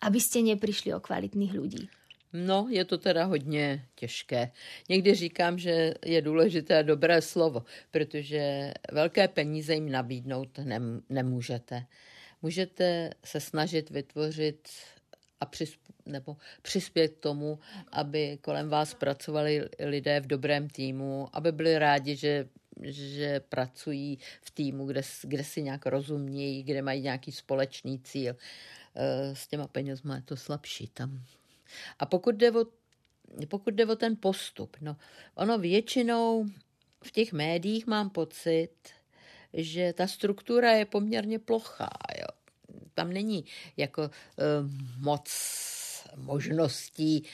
[0.00, 1.84] aby ste neprišli o kvalitných ľudí?
[2.32, 4.50] No, je to teda hodně těžké.
[4.88, 11.84] Někdy říkám, že je důležité dobré slovo, protože velké peníze jim nabídnout nem, nemůžete.
[12.42, 14.68] Můžete se snažit vytvořit
[15.40, 17.58] a přisp, nebo přispět k tomu,
[17.92, 22.48] aby kolem vás pracovali lidé v dobrém týmu, aby byli rádi, že
[22.82, 28.36] že pracují v týmu, kde, kde si nějak rozumějí, kde mají nějaký společný cíl.
[28.94, 31.22] Eh, s těma penězma je to slabší tam.
[31.98, 32.64] A pokud jde o,
[33.48, 34.96] pokud jde o ten postup, no,
[35.34, 36.46] ono většinou
[37.04, 38.70] v těch médiích mám pocit,
[39.52, 41.90] že ta struktura je poměrně plochá.
[42.20, 42.26] Jo.
[42.94, 43.44] Tam není
[43.76, 44.08] jako uh,
[44.98, 45.28] moc
[46.16, 47.24] možností,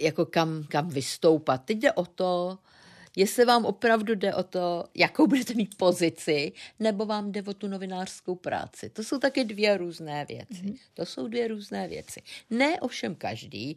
[0.00, 1.64] jako kam, kam vystoupat.
[1.64, 2.58] Teď jde o to,
[3.16, 7.68] jestli vám opravdu jde o to, jakou budete mít pozici, nebo vám jde o tu
[7.68, 8.90] novinářskou práci.
[8.90, 10.62] To jsou taky dvě různé věci.
[10.62, 10.78] Mm-hmm.
[10.94, 12.22] To jsou dvě různé věci.
[12.50, 13.76] Ne ovšem každý,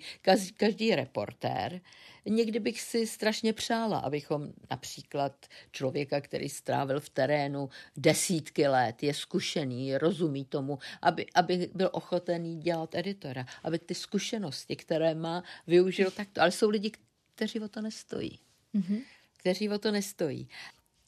[0.58, 1.82] každý reportér.
[2.26, 9.14] Někdy bych si strašně přála, abychom například člověka, který strávil v terénu desítky let, je
[9.14, 16.12] zkušený, rozumí tomu, aby, aby byl ochotený dělat editora, aby ty zkušenosti, které má, využil
[16.12, 16.42] takto.
[16.42, 16.92] Ale jsou lidi,
[17.36, 18.40] kteří o to nestojí.
[18.76, 19.02] Mm-hmm
[19.40, 20.50] kteří o to nestojí.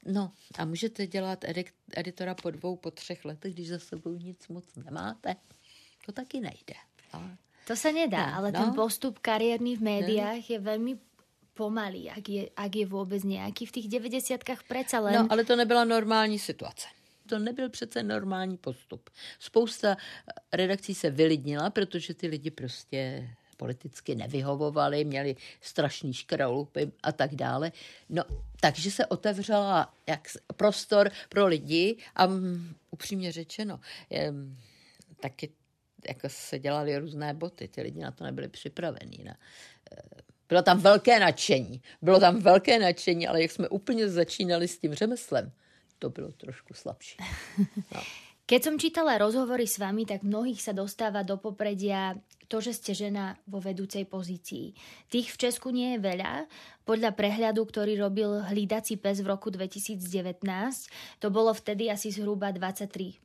[0.06, 1.46] No a můžete dělat
[1.96, 5.36] editora po dvou, po třech letech, když za sebou nic moc nemáte.
[6.06, 6.74] To taky nejde.
[7.12, 7.38] Ale...
[7.68, 8.60] To se nedá, no, ale no.
[8.60, 10.44] ten postup kariérny v médiách no.
[10.50, 10.98] je velmi
[11.54, 15.14] pomalý, ak je, ak je vůbec nějaký v těch 90 přece len.
[15.14, 16.88] No, ale to nebyla normální situace.
[17.30, 19.10] To nebyl přece normální postup.
[19.40, 19.98] Spousta
[20.54, 23.30] redakcí se vylidnila, protože ty lidi prostě
[23.62, 27.72] politicky nevyhovovali, měli strašný škralupy a tak dále.
[28.10, 28.24] No,
[28.62, 34.34] takže se otevřela jak prostor pro lidi a um, upřímně řečeno, je,
[35.20, 35.50] taky
[36.08, 39.24] jako se dělali různé boty, ty lidi na to nebyli připravení.
[39.24, 39.38] Na,
[39.92, 44.78] eh, bylo tam velké nadšení, bylo tam velké nadšení, ale jak jsme úplně začínali s
[44.78, 45.52] tím řemeslem,
[46.00, 47.18] to bylo trošku slabší.
[47.96, 48.02] No.
[48.52, 52.20] Keď som čítala rozhovory s vami, tak mnohých sa dostáva do popredia
[52.52, 54.76] to, že ste žena vo vedúcej pozícii.
[55.08, 56.52] Tých v Česku nie je veľa.
[56.84, 60.04] Podľa prehľadu, ktorý robil hlídací pes v roku 2019,
[61.24, 63.16] to bolo vtedy asi zhruba 23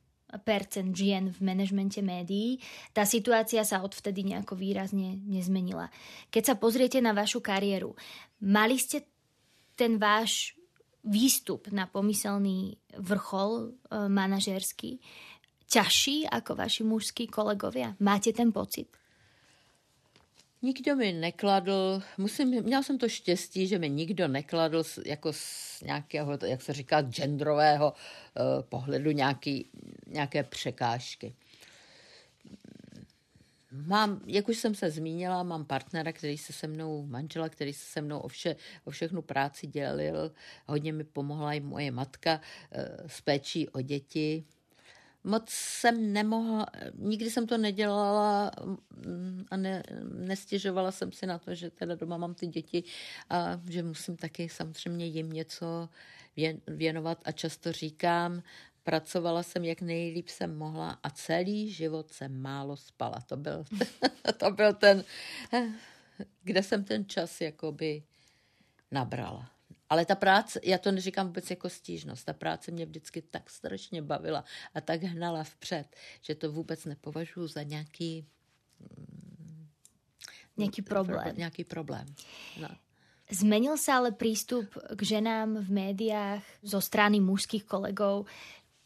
[0.43, 2.63] percent žien v manažmente médií.
[2.95, 5.91] Tá situácia sa odvtedy nejako výrazne nezmenila.
[6.31, 7.95] Keď sa pozriete na vašu kariéru,
[8.43, 9.03] mali ste
[9.79, 10.56] ten váš
[11.03, 14.99] výstup na pomyselný vrchol e, manažerský
[15.67, 17.95] ťažší ako vaši mužskí kolegovia?
[17.99, 18.87] Máte ten pocit?
[20.61, 26.37] Nikdo mi nekladl, musím, měl jsem to štěstí, že mi nikdo nekladl jako z nějakého,
[26.45, 29.69] jak se říká, genderového uh, pohledu nějaký,
[30.07, 31.35] nějaké překážky.
[33.71, 37.85] Mám, jak už jsem se zmínila, mám partnera, který se se mnou, manžela, který se
[37.85, 40.31] se mnou o, vše, o všechnu práci dělil.
[40.65, 44.45] Hodně mi pomohla i moje matka uh, s péčí o děti
[45.27, 46.65] moc jsem nemohla,
[46.95, 48.51] nikdy jsem to nedělala
[49.05, 52.83] mm, a ne, nestěžovala jsem si na to, že teda doma mám ty děti
[53.29, 55.89] a že musím taky samozřejmě jim něco
[56.67, 58.43] věnovat a často říkám,
[58.87, 63.19] pracovala jsem, jak nejlíp jsem mohla a celý život jsem málo spala.
[63.25, 63.63] To byl,
[64.37, 65.03] to byl ten,
[66.43, 68.03] kde jsem ten čas jakoby
[68.91, 69.51] nabrala.
[69.89, 74.01] Ale ta práce, já to neříkám vůbec jako stížnost, ta práce mě vždycky tak strašně
[74.01, 78.25] bavila a tak hnala vpřed, že to vůbec nepovažuji za nějaký...
[78.79, 79.67] Mm,
[80.57, 81.35] nějaký problém.
[81.37, 82.05] Nějaký problém.
[82.61, 82.69] No.
[83.31, 84.65] Zmenil se ale přístup
[84.95, 88.25] k ženám v médiách zo strany mužských kolegů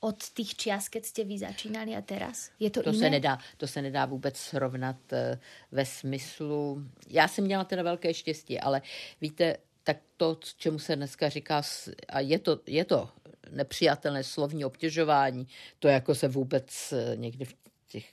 [0.02, 2.50] od těch čas, keď jste vy začínali a teraz?
[2.60, 3.00] Je to, to iné?
[3.00, 5.40] Se nedá, to se nedá vůbec srovnat eh,
[5.72, 6.84] ve smyslu...
[7.10, 8.82] Já jsem měla teda velké štěstí, ale
[9.22, 11.62] víte, tak to, čemu se dneska říká,
[12.10, 13.10] a je to, je to
[13.52, 15.48] nepřijatelné slovní obtěžování,
[15.80, 17.56] to jako se vůbec eh, někdy v
[17.88, 18.06] těch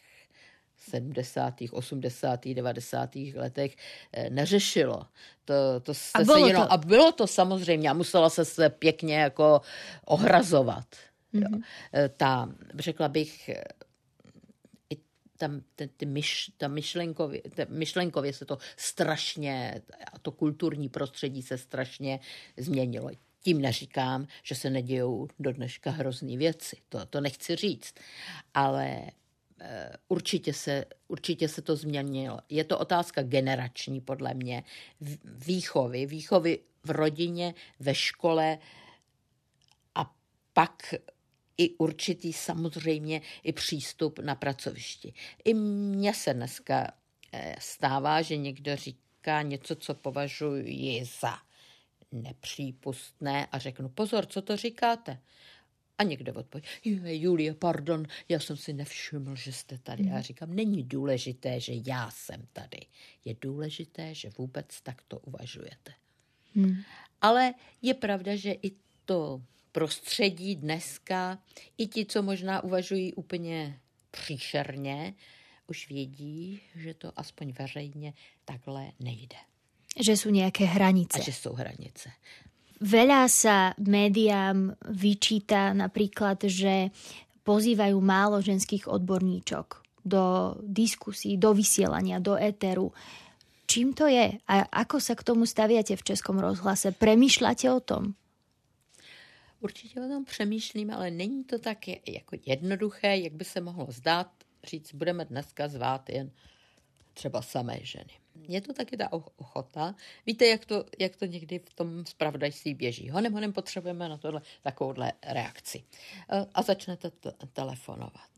[0.77, 3.17] 70., 80., 90.
[3.35, 3.77] letech
[4.13, 5.07] eh, neřešilo.
[5.45, 6.73] To, to a, bylo se jenom, to...
[6.73, 9.61] a bylo to samozřejmě a musela se se pěkně jako
[10.05, 10.87] ohrazovat.
[11.35, 11.43] Mm-hmm.
[11.43, 11.49] Jo.
[11.51, 11.63] Mhm.
[11.93, 13.51] Eh, ta, řekla bych,
[15.39, 19.83] tam, ty, ty myš, ta myšlenkově, ta myšlenkově se to strašně,
[20.23, 22.21] to kulturní prostředí se strašně
[22.57, 23.11] změnilo.
[23.41, 26.77] Tím neříkám, že se nedějou do dneška hrozný věci.
[26.89, 27.95] To, to nechci říct.
[28.55, 28.87] Ale
[29.61, 32.39] e, určitě se, určitě se to změnilo.
[32.49, 34.65] Je to otázka generační, podle mě,
[35.25, 36.07] výchovy.
[36.07, 38.59] Výchovy v rodině, ve škole
[39.95, 40.15] a
[40.53, 40.95] pak
[41.59, 45.15] i určitý samozřejmě i přístup na pracovišti.
[45.45, 46.93] I mně se dneska
[47.33, 51.39] eh, stává, že někdo říká něco, co považuji za
[52.13, 55.21] nepřípustné a řeknu, pozor, co to říkáte?
[55.99, 56.65] A někdo odpoví,
[57.05, 60.03] Julie, pardon, já jsem si nevšiml, že jste tady.
[60.03, 60.13] Hmm.
[60.13, 62.81] Já říkám, není důležité, že já jsem tady.
[63.25, 65.93] Je důležité, že vůbec takto uvažujete.
[66.55, 66.77] Hmm.
[67.21, 68.71] Ale je pravda, že i
[69.05, 69.43] to
[69.73, 71.39] prostředí dneska,
[71.79, 73.79] i ti, co možná uvažují úplně
[74.11, 75.15] příšerně,
[75.67, 78.13] už vědí, že to aspoň veřejně
[78.45, 79.37] takhle nejde.
[80.01, 81.19] Že jsou nějaké hranice.
[81.21, 82.11] A že jsou hranice.
[82.79, 86.95] Veľa sa médiám vyčíta napríklad, že
[87.43, 92.95] pozývajú málo ženských odborníčok do diskusí, do vysielania, do éteru.
[93.67, 94.55] Čím to je a
[94.87, 96.95] ako sa k tomu staviate v Českom rozhlase?
[96.95, 98.15] Premýšľate o tom?
[99.61, 104.31] Určitě o tom přemýšlím, ale není to tak jako jednoduché, jak by se mohlo zdát,
[104.65, 106.31] říct, budeme dneska zvát jen
[107.15, 108.13] třeba samé ženy.
[108.49, 109.95] Je to taky ta ochota.
[110.27, 113.11] Víte, jak to, jak to někdy v tom spravodajství běží.
[113.11, 115.85] Honem, honem potřebujeme na tohle takovouhle reakci.
[116.31, 118.31] E, a začnete t- telefonovat.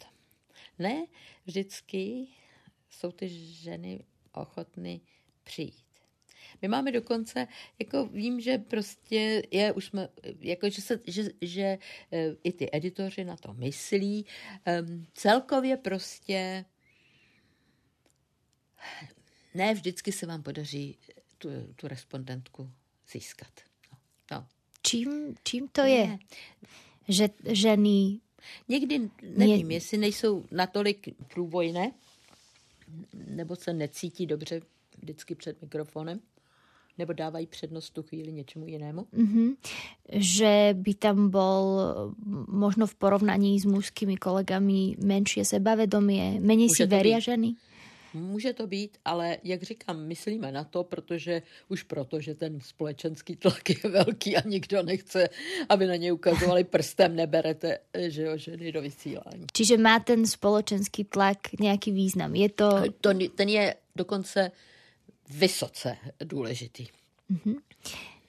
[0.78, 1.06] Ne,
[1.46, 2.26] vždycky
[2.90, 5.00] jsou ty ženy ochotny
[5.44, 5.89] přijít.
[6.62, 7.46] My máme dokonce,
[7.78, 10.08] jako vím, že prostě je, už jsme,
[10.40, 11.78] jako že, se, že, že e,
[12.44, 14.26] i ty editoři na to myslí.
[14.80, 16.64] Um, celkově prostě
[19.54, 20.98] ne vždycky se vám podaří
[21.38, 22.70] tu, tu respondentku
[23.12, 23.52] získat.
[23.92, 23.98] No.
[24.30, 24.46] no.
[24.82, 26.18] Čím, čím to je?
[27.08, 28.20] Že ženy...
[28.68, 29.74] Někdy nevím, ne...
[29.74, 31.92] jestli nejsou natolik průbojné,
[33.12, 34.60] nebo se necítí dobře
[34.98, 36.20] vždycky před mikrofonem,
[36.98, 39.06] nebo dávají přednost tu chvíli něčemu jinému?
[39.16, 39.56] Mm-hmm.
[40.12, 41.80] Že by tam bol
[42.48, 47.54] možno v porovnaní s mužskými kolegami menšie sebavedomie, menej si veria ženy?
[48.14, 53.36] Může to být, ale jak říkám, myslíme na to, protože už proto, že ten společenský
[53.36, 55.28] tlak je velký a nikdo nechce,
[55.68, 57.78] aby na ně ukazovali prstem, neberete
[58.08, 59.46] že jo, ženy do vysílání.
[59.52, 62.34] Čiže má ten společenský tlak nějaký význam?
[62.34, 62.82] Je to...
[63.00, 64.50] to ten je dokonce
[65.30, 66.86] vysoce důležitý.
[67.30, 67.60] Mm-hmm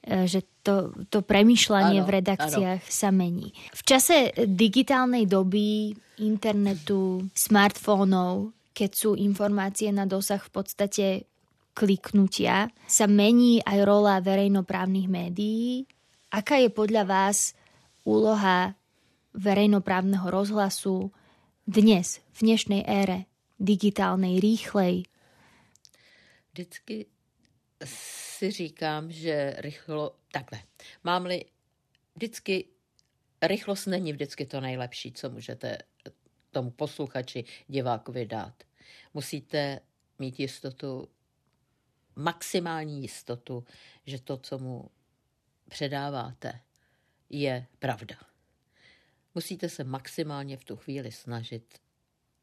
[0.01, 2.89] že to, to premýšľanie ano, v redakciách ano.
[2.89, 3.53] sa mení.
[3.69, 11.05] V čase digitálnej doby, internetu, smartfónov, keď sú informácie na dosah v podstate
[11.77, 15.85] kliknutia, sa mení aj rola verejnoprávnych médií.
[16.33, 17.53] Aká je podľa vás
[18.01, 18.73] úloha
[19.37, 21.13] verejnoprávneho rozhlasu
[21.69, 23.29] dnes, v dnešnej ére,
[23.61, 25.05] digitálnej, rýchlej?
[26.53, 27.05] Vždycky
[27.85, 30.63] si říkám, že rychlo, takhle,
[31.03, 31.45] mám-li
[32.15, 32.67] vždycky,
[33.41, 35.77] rychlost není vždycky to nejlepší, co můžete
[36.51, 38.63] tomu posluchači, divákovi dát.
[39.13, 39.79] Musíte
[40.19, 41.09] mít jistotu,
[42.15, 43.65] maximální jistotu,
[44.05, 44.91] že to, co mu
[45.69, 46.59] předáváte,
[47.29, 48.15] je pravda.
[49.35, 51.79] Musíte se maximálně v tu chvíli snažit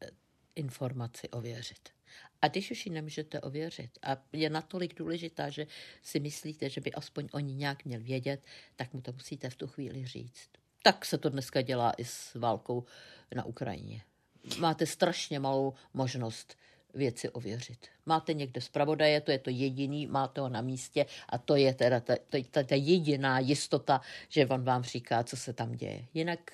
[0.02, 0.10] eh,
[0.54, 1.97] informaci ověřit.
[2.42, 5.66] A když už ji nemůžete ověřit a je natolik důležitá, že
[6.02, 8.40] si myslíte, že by aspoň oni nějak měl vědět,
[8.76, 10.50] tak mu to musíte v tu chvíli říct.
[10.82, 12.84] Tak se to dneska dělá i s válkou
[13.34, 14.02] na Ukrajině.
[14.58, 16.56] Máte strašně malou možnost
[16.94, 17.86] věci ověřit.
[18.06, 22.00] Máte někde zpravodaje, to je to jediný, máte ho na místě a to je teda
[22.00, 26.04] ta, ta, ta, ta jediná jistota, že on vám říká, co se tam děje.
[26.14, 26.52] Jinak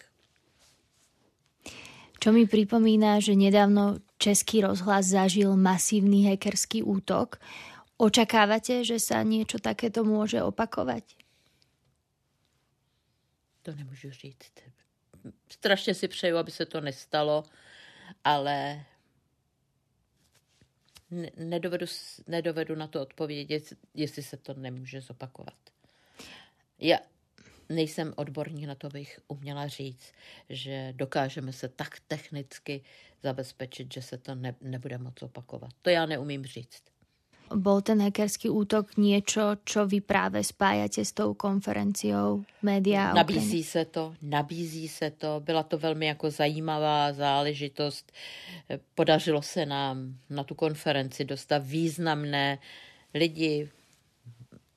[2.25, 7.37] Čo mi pripomína, že nedávno Český rozhlas zažil masívny hackerský útok.
[8.01, 11.05] Očakávate, že sa niečo takéto môže opakovať?
[13.69, 14.57] To nemůžu říct.
[15.53, 17.45] Strašně si přeju, aby se to nestalo,
[18.25, 18.85] ale
[21.37, 21.87] nedovedu,
[22.27, 25.61] nedovedu na to odpovědět, jestli se to nemůže zopakovat.
[26.79, 26.99] Já
[27.69, 30.13] nejsem odborník na to, bych uměla říct,
[30.51, 32.83] že dokážeme se tak technicky
[33.23, 35.71] zabezpečit, že se to ne, nebude moc opakovat.
[35.83, 36.83] To já neumím říct.
[37.55, 43.13] Bol ten hackerský útok niečo, čo vy práve spájate s tou konferenciou média?
[43.13, 45.41] Nabízí se to, nabízí se to.
[45.45, 48.13] Byla to velmi jako zajímavá záležitost.
[48.95, 52.59] Podařilo se nám na tu konferenci dostat významné
[53.15, 53.69] lidi,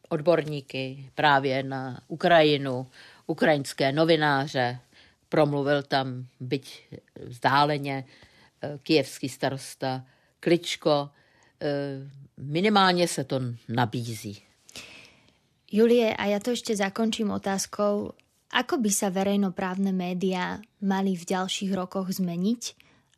[0.10, 2.88] odborníky právě na Ukrajinu,
[3.28, 4.80] ukrajinské novináře.
[5.30, 6.88] Promluvil tam, byť
[7.26, 8.06] vzdáleně,
[8.62, 10.06] eh, kijevský starosta
[10.40, 11.10] Kličko,
[11.62, 11.68] eh,
[12.38, 13.40] minimálně se to
[13.70, 14.48] nabízí.
[15.68, 18.16] Julie, a ja to ešte zakončím otázkou,
[18.56, 22.62] ako by sa verejnoprávne médiá mali v ďalších rokoch zmeniť,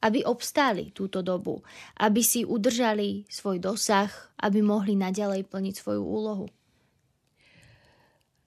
[0.01, 1.61] aby obstáli túto dobu,
[2.01, 4.09] aby si udržali svoj dosah,
[4.41, 6.49] aby mohli naďalej plniť svoju úlohu?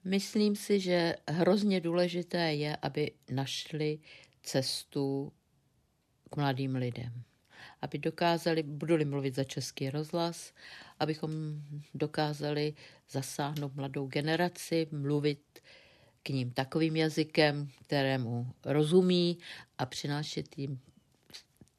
[0.03, 3.99] Myslím si, že hrozně důležité je, aby našli
[4.43, 5.33] cestu
[6.29, 7.23] k mladým lidem
[7.83, 10.53] aby dokázali, budu-li mluvit za český rozhlas,
[10.99, 11.31] abychom
[11.93, 12.73] dokázali
[13.09, 15.59] zasáhnout mladou generaci, mluvit
[16.23, 19.37] k ním takovým jazykem, kterému rozumí
[19.77, 20.79] a přinášet jim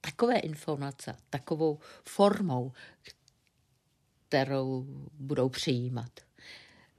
[0.00, 2.72] takové informace, takovou formou,
[4.28, 6.23] kterou budou přijímat.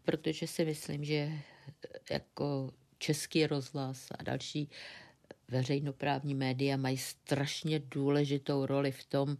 [0.05, 1.31] Protože si myslím, že
[2.11, 4.69] jako český rozhlas a další
[5.47, 9.37] veřejnoprávní média mají strašně důležitou roli v tom,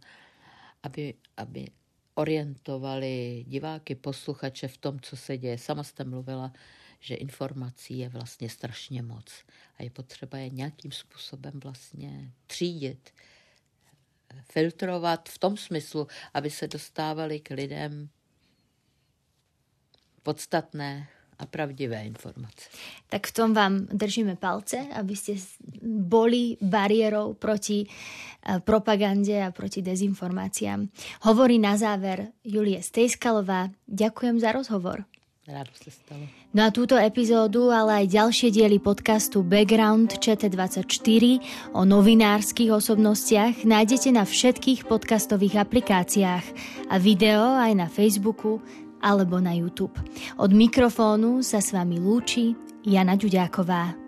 [0.82, 1.66] aby, aby
[2.14, 5.58] orientovali diváky, posluchače v tom, co se děje.
[5.58, 6.52] Sama jste mluvila,
[7.00, 9.44] že informací je vlastně strašně moc
[9.78, 13.10] a je potřeba je nějakým způsobem vlastně třídit,
[14.52, 18.08] filtrovat v tom smyslu, aby se dostávali k lidem
[20.26, 21.06] podstatné
[21.36, 22.72] a pravdivé informace.
[23.12, 25.36] Tak v tom vám držíme palce, aby ste
[25.84, 30.88] boli bariérou proti eh, propagande a proti dezinformáciám.
[31.28, 33.68] Hovorí na záver Julie Stejskalová.
[33.84, 35.04] Ďakujem za rozhovor.
[35.46, 36.26] Rádo sa stalo.
[36.50, 41.22] No a túto epizódu, ale aj ďalšie diely podcastu Background ČT24
[41.70, 46.44] o novinárskych osobnostiach nájdete na všetkých podcastových aplikáciách
[46.90, 48.58] a video aj na Facebooku
[49.06, 49.94] alebo na YouTube.
[50.42, 54.05] Od mikrofónu sa s vami lúči Jana Ďuďáková.